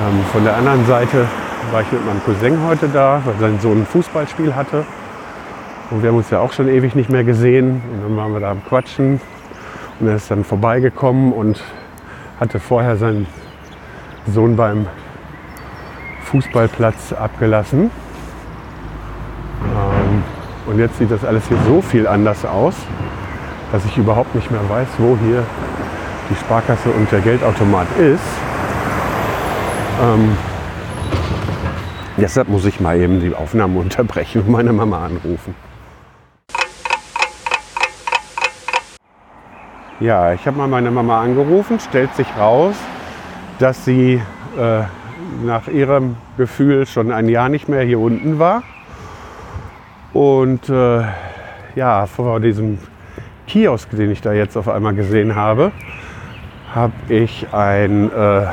ähm, 0.00 0.24
von 0.32 0.42
der 0.42 0.56
anderen 0.56 0.84
Seite 0.86 1.28
war 1.70 1.82
ich 1.82 1.92
mit 1.92 2.04
meinem 2.04 2.24
Cousin 2.24 2.58
heute 2.66 2.88
da, 2.88 3.20
weil 3.24 3.34
sein 3.38 3.60
Sohn 3.60 3.82
ein 3.82 3.86
Fußballspiel 3.86 4.54
hatte. 4.54 4.84
Und 5.94 6.02
wir 6.02 6.10
haben 6.10 6.16
uns 6.16 6.30
ja 6.30 6.40
auch 6.40 6.52
schon 6.52 6.66
ewig 6.66 6.96
nicht 6.96 7.08
mehr 7.08 7.22
gesehen. 7.22 7.80
Und 7.92 8.02
dann 8.02 8.16
waren 8.16 8.32
wir 8.32 8.40
da 8.40 8.50
am 8.50 8.64
Quatschen. 8.64 9.20
Und 10.00 10.08
er 10.08 10.16
ist 10.16 10.28
dann 10.28 10.42
vorbeigekommen 10.42 11.32
und 11.32 11.62
hatte 12.40 12.58
vorher 12.58 12.96
seinen 12.96 13.28
Sohn 14.26 14.56
beim 14.56 14.88
Fußballplatz 16.24 17.12
abgelassen. 17.12 17.92
Ähm, 19.62 20.24
und 20.66 20.80
jetzt 20.80 20.98
sieht 20.98 21.12
das 21.12 21.24
alles 21.24 21.46
hier 21.46 21.58
so 21.64 21.80
viel 21.80 22.08
anders 22.08 22.44
aus, 22.44 22.74
dass 23.70 23.84
ich 23.84 23.96
überhaupt 23.96 24.34
nicht 24.34 24.50
mehr 24.50 24.68
weiß, 24.68 24.88
wo 24.98 25.16
hier 25.24 25.44
die 26.28 26.34
Sparkasse 26.34 26.88
und 26.88 27.12
der 27.12 27.20
Geldautomat 27.20 27.86
ist. 27.98 28.24
Ähm, 30.02 30.36
deshalb 32.16 32.48
muss 32.48 32.64
ich 32.64 32.80
mal 32.80 32.98
eben 32.98 33.20
die 33.20 33.32
Aufnahme 33.32 33.78
unterbrechen 33.78 34.42
und 34.42 34.50
meine 34.50 34.72
Mama 34.72 35.04
anrufen. 35.04 35.54
Ja, 40.00 40.32
ich 40.32 40.44
habe 40.48 40.58
mal 40.58 40.66
meine 40.66 40.90
Mama 40.90 41.20
angerufen, 41.20 41.78
stellt 41.78 42.12
sich 42.16 42.26
raus, 42.36 42.74
dass 43.60 43.84
sie 43.84 44.20
äh, 44.58 44.82
nach 45.44 45.68
ihrem 45.68 46.16
Gefühl 46.36 46.84
schon 46.86 47.12
ein 47.12 47.28
Jahr 47.28 47.48
nicht 47.48 47.68
mehr 47.68 47.82
hier 47.82 48.00
unten 48.00 48.40
war. 48.40 48.64
Und 50.12 50.68
äh, 50.68 51.02
ja, 51.76 52.06
vor 52.06 52.40
diesem 52.40 52.78
Kiosk, 53.46 53.90
den 53.90 54.10
ich 54.10 54.20
da 54.20 54.32
jetzt 54.32 54.56
auf 54.56 54.68
einmal 54.68 54.94
gesehen 54.94 55.36
habe, 55.36 55.70
habe 56.74 56.92
ich 57.08 57.46
ein 57.52 58.10
äh, 58.10 58.42
äh, 58.42 58.48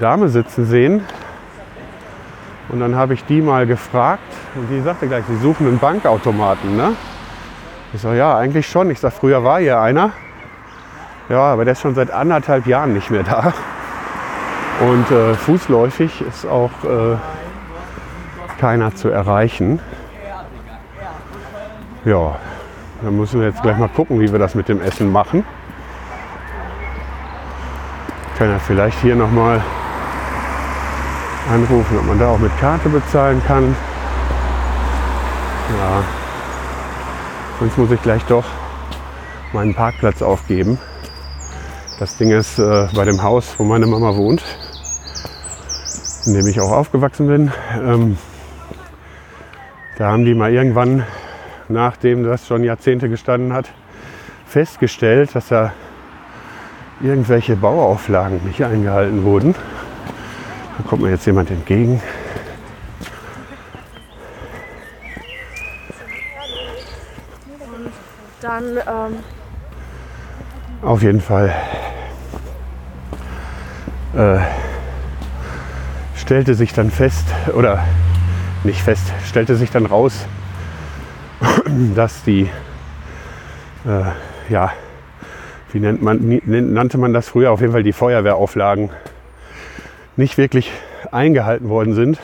Dame 0.00 0.30
sitzen 0.30 0.64
sehen. 0.64 1.02
Und 2.70 2.80
dann 2.80 2.96
habe 2.96 3.12
ich 3.12 3.22
die 3.26 3.42
mal 3.42 3.66
gefragt 3.66 4.22
und 4.54 4.70
die 4.70 4.80
sagte 4.80 5.08
gleich, 5.08 5.26
sie 5.26 5.36
suchen 5.36 5.66
einen 5.66 5.78
Bankautomaten. 5.78 6.74
Ne? 6.74 6.92
Ich 7.94 8.00
sage, 8.00 8.16
ja, 8.16 8.36
eigentlich 8.36 8.66
schon. 8.66 8.90
Ich 8.90 9.00
sage, 9.00 9.14
früher 9.14 9.44
war 9.44 9.60
hier 9.60 9.80
einer. 9.80 10.10
Ja, 11.28 11.52
aber 11.52 11.64
der 11.64 11.72
ist 11.72 11.82
schon 11.82 11.94
seit 11.94 12.10
anderthalb 12.10 12.66
Jahren 12.66 12.94
nicht 12.94 13.10
mehr 13.10 13.22
da. 13.22 13.52
Und 14.80 15.10
äh, 15.10 15.34
fußläufig 15.34 16.22
ist 16.22 16.46
auch 16.46 16.70
äh, 16.84 17.16
keiner 18.58 18.94
zu 18.94 19.10
erreichen. 19.10 19.78
Ja, 22.04 22.36
dann 23.02 23.16
müssen 23.16 23.40
wir 23.40 23.48
jetzt 23.48 23.62
gleich 23.62 23.76
mal 23.76 23.88
gucken, 23.88 24.20
wie 24.20 24.32
wir 24.32 24.38
das 24.38 24.54
mit 24.54 24.68
dem 24.68 24.80
Essen 24.80 25.12
machen. 25.12 25.44
Kann 28.38 28.50
ja 28.50 28.58
vielleicht 28.58 28.98
hier 29.00 29.14
nochmal 29.14 29.62
anrufen, 31.52 31.98
ob 31.98 32.06
man 32.06 32.18
da 32.18 32.28
auch 32.28 32.38
mit 32.38 32.56
Karte 32.58 32.88
bezahlen 32.88 33.42
kann. 33.46 33.76
Ja, 35.78 36.21
sonst 37.62 37.78
muss 37.78 37.92
ich 37.92 38.02
gleich 38.02 38.24
doch 38.24 38.44
meinen 39.52 39.72
Parkplatz 39.72 40.20
aufgeben. 40.20 40.80
Das 42.00 42.16
Ding 42.16 42.32
ist 42.32 42.58
äh, 42.58 42.88
bei 42.92 43.04
dem 43.04 43.22
Haus, 43.22 43.54
wo 43.56 43.62
meine 43.62 43.86
Mama 43.86 44.16
wohnt, 44.16 44.42
in 46.26 46.34
dem 46.34 46.48
ich 46.48 46.60
auch 46.60 46.72
aufgewachsen 46.72 47.28
bin. 47.28 47.52
Ähm, 47.80 48.18
da 49.96 50.10
haben 50.10 50.24
die 50.24 50.34
mal 50.34 50.52
irgendwann, 50.52 51.04
nachdem 51.68 52.24
das 52.24 52.48
schon 52.48 52.64
Jahrzehnte 52.64 53.08
gestanden 53.08 53.52
hat, 53.52 53.70
festgestellt, 54.44 55.36
dass 55.36 55.46
da 55.46 55.72
irgendwelche 57.00 57.54
Bauauflagen 57.54 58.40
nicht 58.44 58.64
eingehalten 58.64 59.22
wurden. 59.22 59.54
Da 60.78 60.88
kommt 60.88 61.02
mir 61.02 61.10
jetzt 61.10 61.26
jemand 61.26 61.48
entgegen. 61.52 62.02
Dann, 68.52 68.76
ähm, 68.76 69.18
Auf 70.82 71.02
jeden 71.02 71.22
Fall 71.22 71.54
äh, 74.14 74.40
stellte 76.14 76.54
sich 76.54 76.74
dann 76.74 76.90
fest, 76.90 77.24
oder 77.54 77.82
nicht 78.62 78.82
fest, 78.82 79.10
stellte 79.26 79.56
sich 79.56 79.70
dann 79.70 79.86
raus, 79.86 80.26
dass 81.94 82.24
die, 82.24 82.50
äh, 83.86 84.50
ja, 84.50 84.74
wie 85.72 85.80
nennt 85.80 86.02
man, 86.02 86.42
nannte 86.44 86.98
man 86.98 87.14
das 87.14 87.30
früher, 87.30 87.52
auf 87.52 87.62
jeden 87.62 87.72
Fall 87.72 87.84
die 87.84 87.94
Feuerwehrauflagen 87.94 88.90
nicht 90.16 90.36
wirklich 90.36 90.70
eingehalten 91.10 91.70
worden 91.70 91.94
sind. 91.94 92.20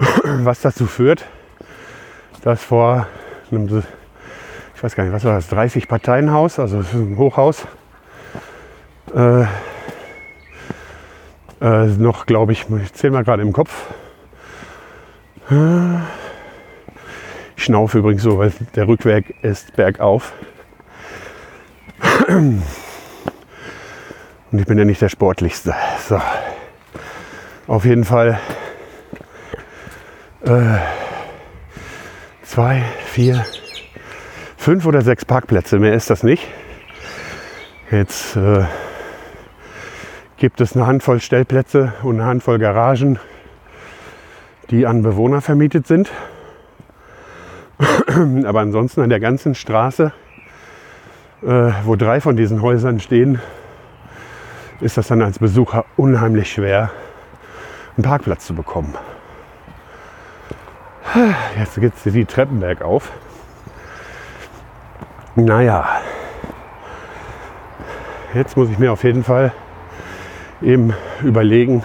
Was 0.24 0.62
dazu 0.62 0.86
führt, 0.86 1.26
dass 2.42 2.64
vor 2.64 3.06
einem, 3.52 3.84
ich 4.80 4.84
weiß 4.84 4.96
gar 4.96 5.04
nicht, 5.04 5.12
was 5.12 5.24
war 5.26 5.34
das, 5.34 5.48
30 5.48 5.88
Parteienhaus, 5.88 6.58
also 6.58 6.80
es 6.80 6.86
ist 6.86 6.94
ein 6.94 7.18
Hochhaus, 7.18 7.66
äh, 9.14 9.42
äh, 11.60 11.86
noch, 11.98 12.24
glaube 12.24 12.52
ich, 12.52 12.64
ich 12.82 12.94
zähle 12.94 13.12
mal 13.12 13.22
gerade 13.22 13.42
im 13.42 13.52
Kopf. 13.52 13.88
Ich 17.56 17.64
schnaufe 17.64 17.98
übrigens 17.98 18.22
so, 18.22 18.38
weil 18.38 18.54
der 18.74 18.88
Rückweg 18.88 19.34
ist 19.42 19.76
bergauf. 19.76 20.32
Und 22.28 22.62
ich 24.50 24.64
bin 24.64 24.78
ja 24.78 24.86
nicht 24.86 25.02
der 25.02 25.10
Sportlichste. 25.10 25.74
So. 26.08 26.18
Auf 27.66 27.84
jeden 27.84 28.04
Fall 28.04 28.40
äh, 30.46 30.78
zwei, 32.44 32.82
vier, 33.04 33.44
fünf 34.60 34.84
oder 34.84 35.00
sechs 35.00 35.24
Parkplätze. 35.24 35.78
Mehr 35.78 35.94
ist 35.94 36.10
das 36.10 36.22
nicht. 36.22 36.46
Jetzt 37.90 38.36
äh, 38.36 38.64
gibt 40.36 40.60
es 40.60 40.76
eine 40.76 40.86
Handvoll 40.86 41.18
Stellplätze 41.18 41.94
und 42.02 42.16
eine 42.16 42.26
Handvoll 42.26 42.58
Garagen, 42.58 43.18
die 44.68 44.86
an 44.86 45.02
Bewohner 45.02 45.40
vermietet 45.40 45.86
sind. 45.86 46.12
Aber 48.44 48.60
ansonsten 48.60 49.00
an 49.00 49.08
der 49.08 49.18
ganzen 49.18 49.54
Straße, 49.54 50.12
äh, 51.42 51.72
wo 51.84 51.96
drei 51.96 52.20
von 52.20 52.36
diesen 52.36 52.60
Häusern 52.60 53.00
stehen, 53.00 53.40
ist 54.82 54.98
das 54.98 55.08
dann 55.08 55.22
als 55.22 55.38
Besucher 55.38 55.86
unheimlich 55.96 56.52
schwer, 56.52 56.90
einen 57.96 58.04
Parkplatz 58.04 58.44
zu 58.44 58.54
bekommen. 58.54 58.94
Jetzt 61.58 61.80
geht 61.80 61.94
es 61.96 62.12
die 62.12 62.26
Treppen 62.26 62.60
bergauf. 62.60 63.10
Naja, 65.44 65.88
jetzt 68.34 68.58
muss 68.58 68.68
ich 68.68 68.78
mir 68.78 68.92
auf 68.92 69.04
jeden 69.04 69.24
Fall 69.24 69.52
eben 70.60 70.92
überlegen, 71.22 71.82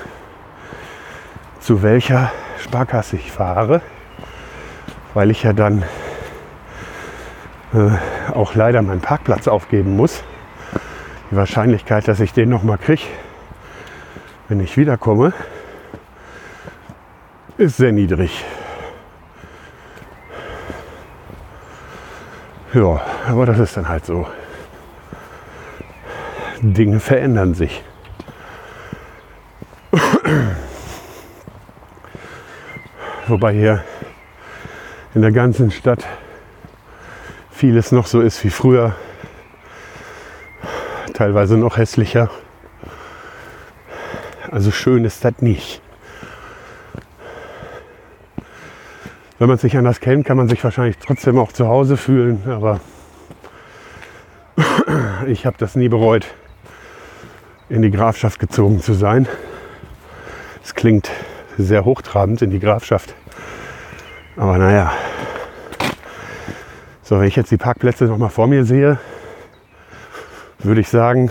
zu 1.61 1.81
welcher 1.81 2.33
Sparkasse 2.59 3.15
ich 3.15 3.31
fahre, 3.31 3.79
weil 5.13 5.31
ich 5.31 5.43
ja 5.43 5.53
dann 5.53 5.83
äh, 7.73 7.91
auch 8.33 8.55
leider 8.55 8.81
meinen 8.81 8.99
Parkplatz 8.99 9.47
aufgeben 9.47 9.95
muss. 9.95 10.21
Die 11.31 11.37
Wahrscheinlichkeit, 11.37 12.09
dass 12.09 12.19
ich 12.19 12.33
den 12.33 12.49
noch 12.49 12.63
mal 12.63 12.77
kriege, 12.77 13.03
wenn 14.49 14.59
ich 14.59 14.75
wiederkomme, 14.75 15.31
ist 17.57 17.77
sehr 17.77 17.93
niedrig. 17.93 18.43
Ja, 22.75 22.99
aber 23.29 23.45
das 23.45 23.57
ist 23.59 23.77
dann 23.77 23.87
halt 23.87 24.05
so. 24.05 24.27
Dinge 26.61 26.99
verändern 26.99 27.53
sich. 27.53 27.81
Wobei 33.27 33.53
hier 33.53 33.85
in 35.13 35.21
der 35.21 35.31
ganzen 35.31 35.71
Stadt 35.71 36.05
vieles 37.49 37.93
noch 37.93 38.07
so 38.07 38.19
ist 38.19 38.43
wie 38.43 38.49
früher. 38.49 38.93
Teilweise 41.13 41.55
noch 41.55 41.77
hässlicher. 41.77 42.29
Also 44.51 44.71
schön 44.71 45.05
ist 45.05 45.23
das 45.23 45.35
nicht. 45.39 45.81
Wenn 49.37 49.49
man 49.49 49.57
es 49.57 49.63
nicht 49.63 49.77
anders 49.77 49.99
kennt, 49.99 50.25
kann 50.25 50.37
man 50.37 50.47
sich 50.47 50.63
wahrscheinlich 50.63 50.97
trotzdem 50.97 51.37
auch 51.37 51.51
zu 51.51 51.67
Hause 51.67 51.97
fühlen. 51.97 52.43
Aber 52.47 52.79
ich 55.27 55.45
habe 55.45 55.57
das 55.59 55.75
nie 55.75 55.89
bereut, 55.89 56.25
in 57.67 57.81
die 57.81 57.91
Grafschaft 57.91 58.39
gezogen 58.39 58.79
zu 58.79 58.93
sein. 58.93 59.27
Es 60.63 60.73
klingt 60.73 61.11
sehr 61.57 61.83
hochtrabend 61.83 62.41
in 62.43 62.49
die 62.49 62.61
Grafschaft. 62.61 63.13
Aber 64.37 64.57
naja. 64.57 64.93
So, 67.03 67.19
wenn 67.19 67.27
ich 67.27 67.35
jetzt 67.35 67.51
die 67.51 67.57
Parkplätze 67.57 68.05
noch 68.05 68.17
mal 68.17 68.29
vor 68.29 68.47
mir 68.47 68.63
sehe, 68.63 68.99
würde 70.59 70.79
ich 70.79 70.87
sagen, 70.87 71.29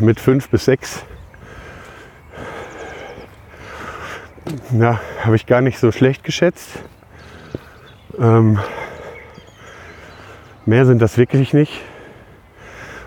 mit 0.00 0.18
fünf 0.18 0.48
bis 0.48 0.64
sechs 0.64 1.04
ja, 4.78 5.00
habe 5.24 5.36
ich 5.36 5.46
gar 5.46 5.60
nicht 5.60 5.78
so 5.78 5.92
schlecht 5.92 6.24
geschätzt. 6.24 6.68
Ähm, 8.18 8.58
mehr 10.66 10.86
sind 10.86 11.00
das 11.00 11.16
wirklich 11.18 11.52
nicht. 11.52 11.80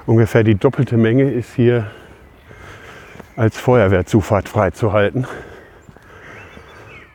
Ungefähr 0.06 0.44
die 0.44 0.56
doppelte 0.56 0.98
Menge 0.98 1.32
ist 1.32 1.54
hier 1.54 1.90
als 3.36 3.58
Feuerwehrzufahrt 3.58 4.48
freizuhalten. 4.48 5.28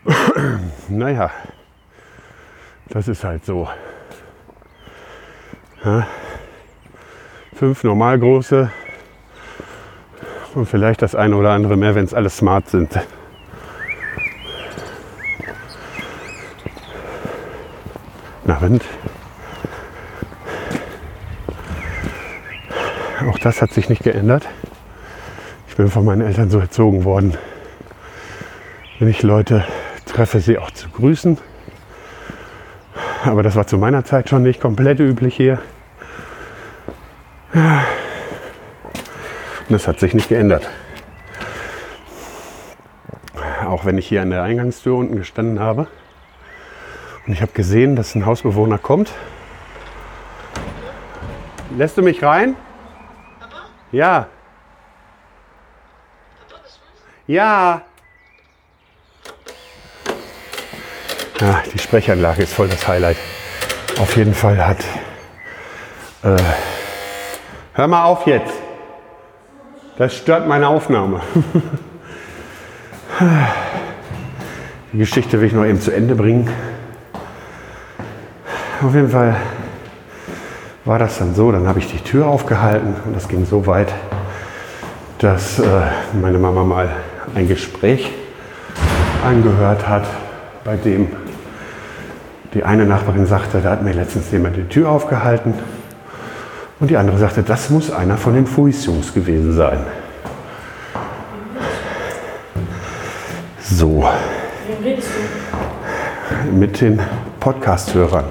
naja, 0.88 1.30
das 2.88 3.08
ist 3.08 3.24
halt 3.24 3.44
so. 3.44 3.68
Ja, 5.84 6.06
fünf 7.54 7.84
normal 7.84 8.18
große 8.18 8.70
und 10.54 10.66
vielleicht 10.66 11.00
das 11.00 11.14
eine 11.14 11.36
oder 11.36 11.50
andere 11.50 11.76
mehr, 11.76 11.94
wenn 11.94 12.04
es 12.04 12.12
alles 12.12 12.36
smart 12.36 12.68
sind. 12.68 12.98
Na, 18.60 18.66
Wind. 18.66 18.84
Auch 23.28 23.38
das 23.38 23.60
hat 23.62 23.72
sich 23.72 23.88
nicht 23.88 24.02
geändert. 24.02 24.46
Ich 25.68 25.76
bin 25.76 25.88
von 25.88 26.04
meinen 26.04 26.22
Eltern 26.22 26.50
so 26.50 26.58
erzogen 26.58 27.04
worden. 27.04 27.36
Wenn 28.98 29.08
ich 29.08 29.22
Leute 29.22 29.64
treffe, 30.06 30.40
sie 30.40 30.58
auch 30.58 30.70
zu 30.70 30.88
grüßen. 30.88 31.38
Aber 33.24 33.42
das 33.42 33.56
war 33.56 33.66
zu 33.66 33.78
meiner 33.78 34.04
Zeit 34.04 34.28
schon 34.28 34.42
nicht 34.42 34.60
komplett 34.60 35.00
üblich 35.00 35.36
hier. 35.36 35.60
Und 37.52 37.84
das 39.68 39.86
hat 39.86 40.00
sich 40.00 40.14
nicht 40.14 40.28
geändert. 40.28 40.68
Auch 43.66 43.84
wenn 43.84 43.98
ich 43.98 44.08
hier 44.08 44.22
an 44.22 44.30
der 44.30 44.42
Eingangstür 44.42 44.96
unten 44.96 45.16
gestanden 45.16 45.60
habe 45.60 45.86
und 47.30 47.34
ich 47.34 47.42
habe 47.42 47.52
gesehen, 47.52 47.94
dass 47.94 48.16
ein 48.16 48.26
Hausbewohner 48.26 48.76
kommt. 48.76 49.12
Lässt 51.78 51.96
du 51.96 52.02
mich 52.02 52.24
rein? 52.24 52.56
Ja. 53.92 54.26
Ja. 57.28 57.82
Ja, 61.38 61.62
die 61.72 61.78
Sprechanlage 61.78 62.42
ist 62.42 62.52
voll 62.52 62.66
das 62.66 62.88
Highlight. 62.88 63.18
Auf 64.00 64.16
jeden 64.16 64.34
Fall 64.34 64.66
hat. 64.66 64.80
Äh, 66.24 66.36
hör 67.74 67.86
mal 67.86 68.06
auf 68.06 68.26
jetzt. 68.26 68.54
Das 69.98 70.16
stört 70.16 70.48
meine 70.48 70.66
Aufnahme. 70.66 71.20
Die 74.92 74.98
Geschichte 74.98 75.40
will 75.40 75.46
ich 75.46 75.52
noch 75.52 75.64
eben 75.64 75.80
zu 75.80 75.92
Ende 75.92 76.16
bringen. 76.16 76.50
Auf 78.82 78.94
jeden 78.94 79.10
Fall 79.10 79.36
war 80.86 80.98
das 80.98 81.18
dann 81.18 81.34
so, 81.34 81.52
dann 81.52 81.68
habe 81.68 81.80
ich 81.80 81.90
die 81.92 81.98
Tür 81.98 82.26
aufgehalten 82.26 82.94
und 83.04 83.14
das 83.14 83.28
ging 83.28 83.44
so 83.44 83.66
weit, 83.66 83.92
dass 85.18 85.58
äh, 85.58 85.64
meine 86.18 86.38
Mama 86.38 86.64
mal 86.64 86.88
ein 87.34 87.46
Gespräch 87.46 88.10
angehört 89.22 89.86
hat, 89.86 90.06
bei 90.64 90.76
dem 90.76 91.08
die 92.54 92.64
eine 92.64 92.86
Nachbarin 92.86 93.26
sagte, 93.26 93.60
da 93.60 93.70
hat 93.70 93.82
mir 93.82 93.92
letztens 93.92 94.32
jemand 94.32 94.56
die 94.56 94.64
Tür 94.64 94.88
aufgehalten 94.88 95.52
und 96.80 96.90
die 96.90 96.96
andere 96.96 97.18
sagte, 97.18 97.42
das 97.42 97.68
muss 97.68 97.90
einer 97.90 98.16
von 98.16 98.32
den 98.32 98.46
Fuis-Jungs 98.46 99.12
gewesen 99.12 99.52
sein. 99.52 99.84
So. 103.60 104.08
Mit 106.50 106.80
den 106.80 106.98
Podcast-Hörern. 107.38 108.24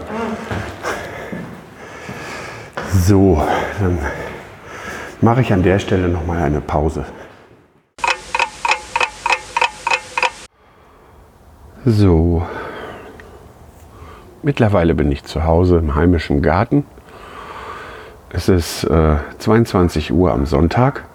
So, 3.10 3.42
dann 3.80 3.98
mache 5.20 5.42
ich 5.42 5.52
an 5.52 5.64
der 5.64 5.80
Stelle 5.80 6.10
noch 6.10 6.28
mal 6.28 6.44
eine 6.44 6.62
Pause. 6.62 7.06
So, 11.84 12.46
mittlerweile 14.44 14.94
bin 14.94 15.12
ich 15.12 15.24
zu 15.24 15.44
Hause 15.44 15.78
im 15.78 15.96
heimischen 15.96 16.44
Garten. 16.44 16.86
Es 18.30 18.48
ist 18.48 18.84
äh, 18.84 19.16
22 19.40 20.14
Uhr 20.14 20.32
am 20.32 20.46
Sonntag 20.46 21.06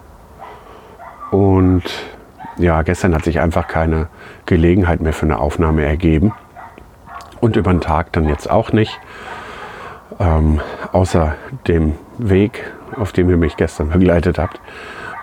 und 1.31 1.83
ja, 2.57 2.81
gestern 2.81 3.15
hat 3.15 3.23
sich 3.23 3.39
einfach 3.39 3.69
keine 3.69 4.09
Gelegenheit 4.45 4.99
mehr 4.99 5.13
für 5.13 5.27
eine 5.27 5.39
Aufnahme 5.39 5.85
ergeben 5.85 6.33
und 7.39 7.55
über 7.55 7.71
den 7.71 7.79
Tag 7.79 8.11
dann 8.11 8.27
jetzt 8.27 8.51
auch 8.51 8.73
nicht. 8.73 8.99
Ähm, 10.19 10.61
außer 10.91 11.35
dem 11.67 11.93
Weg, 12.17 12.71
auf 12.97 13.11
dem 13.11 13.29
ihr 13.29 13.37
mich 13.37 13.57
gestern 13.57 13.89
begleitet 13.89 14.39
habt, 14.39 14.59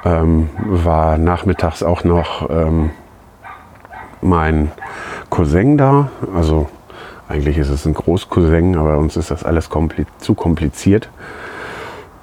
ähm, 0.04 0.50
war 0.64 1.16
nachmittags 1.18 1.82
auch 1.82 2.04
noch 2.04 2.50
ähm, 2.50 2.90
mein 4.20 4.70
Cousin 5.30 5.78
da. 5.78 6.10
Also 6.34 6.68
eigentlich 7.28 7.56
ist 7.56 7.70
es 7.70 7.86
ein 7.86 7.94
Großcousin, 7.94 8.76
aber 8.76 8.98
uns 8.98 9.16
ist 9.16 9.30
das 9.30 9.44
alles 9.44 9.70
kompli 9.70 10.06
zu 10.18 10.34
kompliziert. 10.34 11.08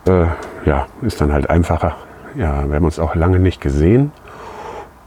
Äh, 0.05 0.25
ja, 0.65 0.88
ist 1.01 1.21
dann 1.21 1.34
halt 1.34 1.49
einfacher. 1.49 1.95
Ja, 2.36 2.67
wir 2.67 2.75
haben 2.75 2.86
uns 2.86 2.99
auch 2.99 3.15
lange 3.15 3.39
nicht 3.39 3.60
gesehen 3.62 4.12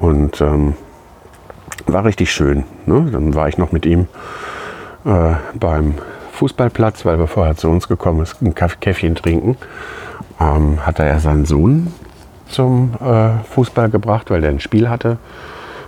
und 0.00 0.40
ähm, 0.40 0.74
war 1.86 2.04
richtig 2.04 2.32
schön. 2.32 2.64
Ne? 2.86 3.08
Dann 3.12 3.34
war 3.34 3.48
ich 3.48 3.58
noch 3.58 3.70
mit 3.70 3.86
ihm 3.86 4.08
äh, 5.04 5.34
beim 5.54 5.94
Fußballplatz, 6.42 7.04
weil 7.04 7.20
wir 7.20 7.28
vorher 7.28 7.56
zu 7.56 7.68
uns 7.68 7.86
gekommen 7.86 8.20
ist, 8.20 8.42
ein 8.42 8.56
Käffchen 8.56 9.14
trinken. 9.14 9.56
Ähm, 10.40 10.84
hat 10.84 10.98
er 10.98 11.20
seinen 11.20 11.44
Sohn 11.44 11.94
zum 12.48 12.94
äh, 13.00 13.44
Fußball 13.54 13.90
gebracht, 13.90 14.28
weil 14.28 14.40
der 14.40 14.50
ein 14.50 14.58
Spiel 14.58 14.90
hatte. 14.90 15.18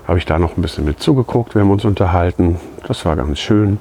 Habe 0.06 0.18
ich 0.18 0.26
da 0.26 0.38
noch 0.38 0.56
ein 0.56 0.62
bisschen 0.62 0.84
mit 0.84 1.00
zugeguckt, 1.00 1.56
wir 1.56 1.62
haben 1.62 1.72
uns 1.72 1.84
unterhalten. 1.84 2.60
Das 2.86 3.04
war 3.04 3.16
ganz 3.16 3.40
schön. 3.40 3.80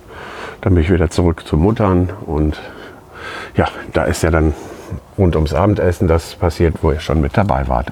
Dann 0.61 0.73
bin 0.73 0.81
ich 0.81 0.91
wieder 0.91 1.11
zurück 1.11 1.45
zu 1.45 1.57
Muttern 1.57 2.09
und 2.25 2.59
ja, 3.55 3.67
da 3.93 4.05
ist 4.05 4.23
ja 4.23 4.31
dann 4.31 4.55
rund 5.15 5.35
ums 5.35 5.53
Abendessen 5.53 6.07
das 6.07 6.33
passiert, 6.33 6.77
wo 6.81 6.91
ihr 6.91 6.99
schon 6.99 7.21
mit 7.21 7.37
dabei 7.37 7.67
wart. 7.67 7.91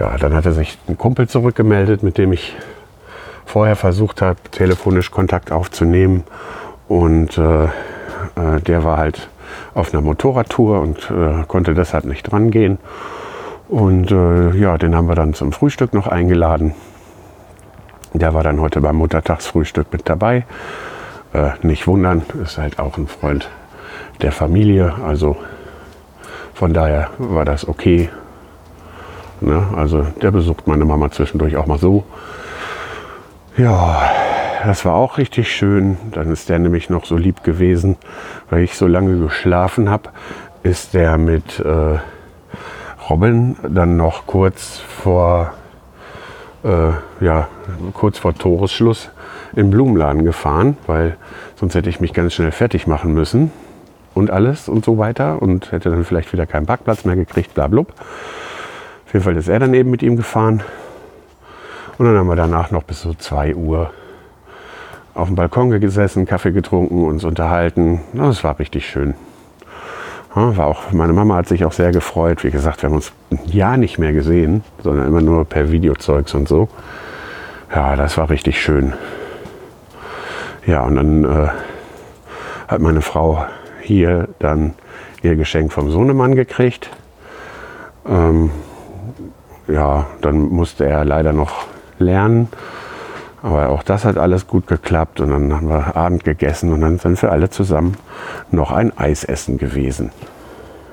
Ja, 0.00 0.16
dann 0.16 0.34
hat 0.34 0.46
er 0.46 0.52
sich 0.52 0.78
ein 0.88 0.96
Kumpel 0.96 1.28
zurückgemeldet, 1.28 2.02
mit 2.02 2.16
dem 2.16 2.32
ich 2.32 2.56
vorher 3.44 3.76
versucht 3.76 4.22
habe, 4.22 4.38
telefonisch 4.52 5.10
Kontakt 5.10 5.52
aufzunehmen. 5.52 6.24
Und 6.88 7.36
äh, 7.38 7.64
äh, 7.64 8.60
der 8.66 8.84
war 8.84 8.96
halt 8.96 9.28
auf 9.74 9.92
einer 9.92 10.02
Motorradtour 10.02 10.80
und 10.80 11.10
äh, 11.10 11.44
konnte 11.46 11.74
deshalb 11.74 12.04
nicht 12.04 12.24
dran 12.24 12.50
gehen. 12.50 12.78
Und 13.68 14.10
äh, 14.10 14.56
ja, 14.56 14.78
den 14.78 14.94
haben 14.96 15.08
wir 15.08 15.14
dann 15.14 15.34
zum 15.34 15.52
Frühstück 15.52 15.92
noch 15.92 16.06
eingeladen. 16.06 16.74
Der 18.14 18.32
war 18.32 18.42
dann 18.42 18.60
heute 18.60 18.80
beim 18.80 18.96
Muttertagsfrühstück 18.96 19.92
mit 19.92 20.08
dabei. 20.08 20.46
Äh, 21.34 21.50
nicht 21.62 21.86
wundern, 21.86 22.22
ist 22.42 22.56
halt 22.56 22.78
auch 22.78 22.96
ein 22.96 23.06
Freund 23.06 23.50
der 24.22 24.32
Familie. 24.32 24.94
Also 25.04 25.36
von 26.54 26.72
daher 26.72 27.10
war 27.18 27.44
das 27.44 27.68
okay. 27.68 28.08
Ne? 29.40 29.62
Also 29.76 30.02
der 30.22 30.30
besucht 30.30 30.66
meine 30.66 30.86
Mama 30.86 31.10
zwischendurch 31.10 31.56
auch 31.56 31.66
mal 31.66 31.78
so. 31.78 32.04
Ja, 33.58 34.10
das 34.64 34.84
war 34.84 34.94
auch 34.94 35.18
richtig 35.18 35.52
schön. 35.52 35.96
Dann 36.12 36.32
ist 36.32 36.48
der 36.48 36.58
nämlich 36.58 36.90
noch 36.90 37.04
so 37.04 37.16
lieb 37.16 37.42
gewesen, 37.44 37.96
weil 38.50 38.62
ich 38.62 38.76
so 38.76 38.86
lange 38.86 39.18
geschlafen 39.18 39.88
habe, 39.88 40.10
ist 40.62 40.94
der 40.94 41.18
mit 41.18 41.60
äh, 41.60 41.98
Robin 43.08 43.56
dann 43.68 43.96
noch 43.96 44.26
kurz 44.26 44.78
vor, 44.78 45.52
äh, 46.64 46.90
ja, 47.24 47.48
kurz 47.94 48.18
vor 48.18 48.34
Toresschluss 48.34 49.10
im 49.54 49.70
Blumenladen 49.70 50.24
gefahren, 50.24 50.76
weil 50.86 51.16
sonst 51.56 51.74
hätte 51.74 51.88
ich 51.88 52.00
mich 52.00 52.12
ganz 52.12 52.34
schnell 52.34 52.50
fertig 52.50 52.86
machen 52.86 53.14
müssen 53.14 53.50
und 54.14 54.30
alles 54.30 54.68
und 54.68 54.84
so 54.84 54.98
weiter 54.98 55.40
und 55.40 55.72
hätte 55.72 55.90
dann 55.90 56.04
vielleicht 56.04 56.32
wieder 56.32 56.46
keinen 56.46 56.66
Parkplatz 56.66 57.04
mehr 57.04 57.16
gekriegt, 57.16 57.54
bla, 57.54 57.68
bla. 57.68 57.80
Auf 57.80 59.14
jeden 59.14 59.24
Fall 59.24 59.36
ist 59.36 59.48
er 59.48 59.58
dann 59.58 59.72
eben 59.72 59.90
mit 59.90 60.02
ihm 60.02 60.16
gefahren. 60.16 60.62
Und 61.96 62.06
dann 62.06 62.16
haben 62.16 62.28
wir 62.28 62.36
danach 62.36 62.70
noch 62.70 62.82
bis 62.82 63.00
so 63.00 63.14
2 63.14 63.54
Uhr 63.54 63.90
auf 65.18 65.26
dem 65.26 65.34
Balkon 65.34 65.80
gesessen, 65.80 66.26
Kaffee 66.26 66.52
getrunken, 66.52 67.04
uns 67.04 67.24
unterhalten. 67.24 68.00
Das 68.12 68.44
war 68.44 68.58
richtig 68.60 68.86
schön. 68.88 69.14
War 70.32 70.66
auch, 70.66 70.92
meine 70.92 71.12
Mama 71.12 71.34
hat 71.34 71.48
sich 71.48 71.64
auch 71.64 71.72
sehr 71.72 71.90
gefreut. 71.90 72.44
Wie 72.44 72.52
gesagt, 72.52 72.82
wir 72.82 72.88
haben 72.88 72.94
uns 72.94 73.10
ein 73.32 73.40
Jahr 73.46 73.76
nicht 73.76 73.98
mehr 73.98 74.12
gesehen, 74.12 74.62
sondern 74.84 75.08
immer 75.08 75.20
nur 75.20 75.44
per 75.44 75.72
Videozeugs 75.72 76.34
und 76.34 76.46
so. 76.46 76.68
Ja, 77.74 77.96
das 77.96 78.16
war 78.16 78.30
richtig 78.30 78.62
schön. 78.62 78.92
Ja, 80.66 80.84
und 80.84 80.94
dann 80.94 81.24
äh, 81.24 81.48
hat 82.68 82.80
meine 82.80 83.00
Frau 83.00 83.44
hier 83.82 84.28
dann 84.38 84.74
ihr 85.22 85.34
Geschenk 85.34 85.72
vom 85.72 85.90
Sohnemann 85.90 86.36
gekriegt. 86.36 86.90
Ähm, 88.08 88.50
ja, 89.66 90.06
dann 90.20 90.42
musste 90.42 90.86
er 90.86 91.04
leider 91.04 91.32
noch 91.32 91.66
lernen. 91.98 92.48
Aber 93.42 93.68
auch 93.68 93.82
das 93.82 94.04
hat 94.04 94.18
alles 94.18 94.46
gut 94.46 94.66
geklappt 94.66 95.20
und 95.20 95.30
dann 95.30 95.52
haben 95.52 95.68
wir 95.68 95.96
Abend 95.96 96.24
gegessen 96.24 96.72
und 96.72 96.80
dann 96.80 96.98
sind 96.98 97.20
wir 97.22 97.30
alle 97.30 97.50
zusammen 97.50 97.96
noch 98.50 98.72
ein 98.72 98.96
Eis 98.98 99.24
essen 99.24 99.58
gewesen. 99.58 100.10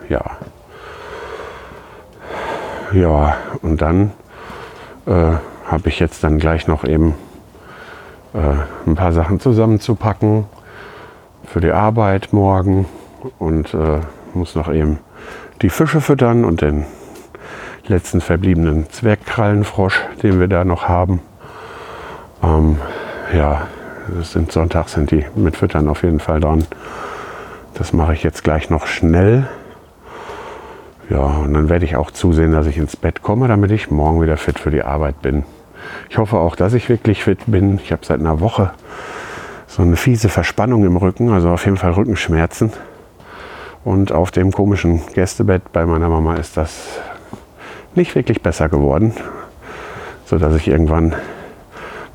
Ja. 0.10 0.24
Ja, 2.94 3.36
und 3.64 3.82
dann 3.82 4.12
äh, 5.08 5.12
habe 5.12 5.90
ich 5.90 6.00
jetzt 6.00 6.24
dann 6.24 6.38
gleich 6.38 6.68
noch 6.68 6.84
eben 6.84 7.16
äh, 8.34 8.88
ein 8.88 8.96
paar 8.96 9.12
Sachen 9.12 9.40
zusammenzupacken 9.40 10.46
für 11.46 11.62
die 11.62 11.72
Arbeit 11.72 12.32
morgen 12.32 12.86
und 13.40 13.74
äh, 13.74 14.02
muss 14.34 14.56
noch 14.56 14.72
eben 14.72 15.00
die 15.62 15.70
Fische 15.70 16.00
füttern 16.00 16.46
und 16.46 16.62
den 16.62 16.86
letzten 17.88 18.22
verbliebenen 18.22 18.90
Zwergkrallenfrosch, 18.90 20.02
den 20.22 20.40
wir 20.40 20.48
da 20.48 20.64
noch 20.64 20.88
haben. 20.88 21.22
Ähm, 22.46 22.78
ja, 23.34 23.68
sind 24.22 24.52
Sonntag 24.52 24.90
sind 24.90 25.10
die 25.12 25.26
mit 25.36 25.58
Füttern 25.58 25.88
auf 25.88 26.04
jeden 26.04 26.20
Fall 26.20 26.40
dran. 26.40 26.66
Das 27.74 27.92
mache 27.92 28.14
ich 28.14 28.24
jetzt 28.24 28.44
gleich 28.44 28.70
noch 28.70 28.86
schnell. 28.86 29.48
Ja, 31.10 31.20
und 31.20 31.54
dann 31.54 31.70
werde 31.70 31.86
ich 31.86 31.96
auch 31.96 32.12
zusehen, 32.12 32.52
dass 32.52 32.68
ich 32.68 32.78
ins 32.78 32.96
Bett 32.96 33.22
komme, 33.22 33.48
damit 33.48 33.72
ich 33.72 33.92
morgen 33.92 34.22
wieder 34.22 34.38
fit 34.38 34.60
für 34.60 34.72
die 34.72 34.84
Arbeit 34.84 35.22
bin. 35.22 35.44
Ich 36.10 36.18
hoffe 36.18 36.38
auch, 36.38 36.56
dass 36.56 36.74
ich 36.74 36.90
wirklich 36.90 37.24
fit 37.24 37.40
bin. 37.48 37.80
Ich 37.84 37.92
habe 37.92 38.06
seit 38.06 38.20
einer 38.20 38.40
Woche 38.40 38.72
so 39.68 39.82
eine 39.82 39.96
fiese 39.96 40.30
Verspannung 40.30 40.86
im 40.86 40.98
Rücken, 40.98 41.32
also 41.32 41.50
auf 41.50 41.66
jeden 41.66 41.78
Fall 41.78 41.92
Rückenschmerzen. 41.92 42.72
Und 43.84 44.12
auf 44.12 44.32
dem 44.32 44.52
komischen 44.52 45.02
Gästebett 45.14 45.72
bei 45.72 45.86
meiner 45.86 46.10
Mama 46.10 46.36
ist 46.36 46.58
das 46.58 47.00
nicht 47.94 48.16
wirklich 48.16 48.42
besser 48.42 48.68
geworden, 48.68 49.14
sodass 50.26 50.56
ich 50.56 50.68
irgendwann 50.68 51.16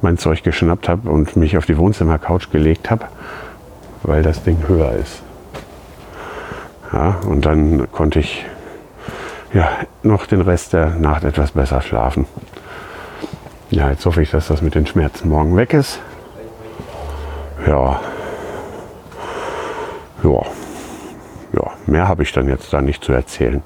mein 0.02 0.18
Zeug 0.18 0.42
geschnappt 0.42 0.88
habe 0.88 1.10
und 1.10 1.36
mich 1.36 1.56
auf 1.56 1.66
die 1.66 1.76
Wohnzimmercouch 1.76 2.50
gelegt 2.50 2.90
habe, 2.90 3.06
weil 4.02 4.22
das 4.22 4.42
Ding 4.42 4.58
höher 4.66 4.92
ist. 4.92 5.22
Ja, 6.92 7.20
und 7.26 7.44
dann 7.46 7.90
konnte 7.92 8.18
ich 8.18 8.44
ja, 9.52 9.68
noch 10.02 10.26
den 10.26 10.40
Rest 10.40 10.72
der 10.72 10.90
Nacht 10.90 11.24
etwas 11.24 11.52
besser 11.52 11.80
schlafen. 11.80 12.26
Ja, 13.70 13.90
jetzt 13.90 14.04
hoffe 14.06 14.22
ich, 14.22 14.30
dass 14.30 14.48
das 14.48 14.62
mit 14.62 14.74
den 14.74 14.86
Schmerzen 14.86 15.28
morgen 15.28 15.56
weg 15.56 15.72
ist. 15.74 16.00
Ja. 17.66 18.00
Ja. 20.22 20.42
Ja, 21.52 21.72
mehr 21.86 22.08
habe 22.08 22.22
ich 22.22 22.32
dann 22.32 22.48
jetzt 22.48 22.72
da 22.72 22.80
nicht 22.80 23.02
zu 23.02 23.12
erzählen. 23.12 23.62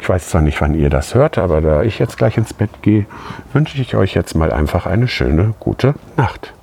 Ich 0.00 0.08
weiß 0.08 0.28
zwar 0.28 0.40
nicht, 0.40 0.60
wann 0.60 0.74
ihr 0.74 0.90
das 0.90 1.14
hört, 1.14 1.38
aber 1.38 1.60
da 1.60 1.82
ich 1.82 1.98
jetzt 1.98 2.16
gleich 2.16 2.36
ins 2.36 2.54
Bett 2.54 2.70
gehe, 2.82 3.06
wünsche 3.52 3.80
ich 3.80 3.94
euch 3.94 4.14
jetzt 4.14 4.34
mal 4.34 4.52
einfach 4.52 4.86
eine 4.86 5.08
schöne, 5.08 5.54
gute 5.60 5.94
Nacht. 6.16 6.54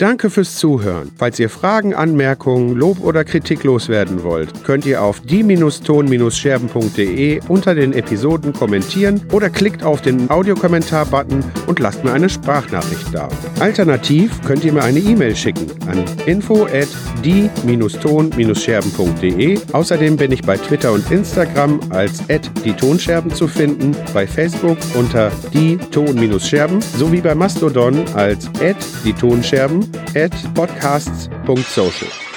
Danke 0.00 0.30
fürs 0.30 0.56
Zuhören. 0.56 1.12
Falls 1.18 1.38
ihr 1.38 1.50
Fragen, 1.50 1.94
Anmerkungen, 1.94 2.74
Lob 2.74 3.04
oder 3.04 3.22
Kritik 3.22 3.64
loswerden 3.64 4.22
wollt, 4.22 4.64
könnt 4.64 4.86
ihr 4.86 5.02
auf 5.02 5.20
die-ton-scherben.de 5.20 7.40
unter 7.48 7.74
den 7.74 7.92
Episoden 7.92 8.54
kommentieren 8.54 9.20
oder 9.30 9.50
klickt 9.50 9.82
auf 9.82 10.00
den 10.00 10.30
Audiokommentar-Button 10.30 11.44
und 11.66 11.80
lasst 11.80 12.02
mir 12.02 12.14
eine 12.14 12.30
Sprachnachricht 12.30 13.12
da. 13.12 13.28
Alternativ 13.58 14.40
könnt 14.46 14.64
ihr 14.64 14.72
mir 14.72 14.84
eine 14.84 15.00
E-Mail 15.00 15.36
schicken 15.36 15.66
an 15.86 16.02
info 16.24 16.64
at 16.64 16.88
die-ton-scherben.de. 17.22 19.58
Außerdem 19.72 20.16
bin 20.16 20.32
ich 20.32 20.40
bei 20.40 20.56
Twitter 20.56 20.92
und 20.92 21.10
Instagram 21.10 21.78
als 21.90 22.20
at 22.30 22.50
die 22.64 22.72
Tonscherben 22.72 23.34
zu 23.34 23.46
finden, 23.46 23.94
bei 24.14 24.26
Facebook 24.26 24.78
unter 24.94 25.30
die 25.52 25.76
Ton-Scherben 25.76 26.80
sowie 26.80 27.20
bei 27.20 27.34
Mastodon 27.34 28.02
als 28.14 28.46
at 28.62 28.78
die 29.04 29.12
Tonscherben 29.12 29.89
at 30.16 30.32
podcasts.social. 30.54 32.29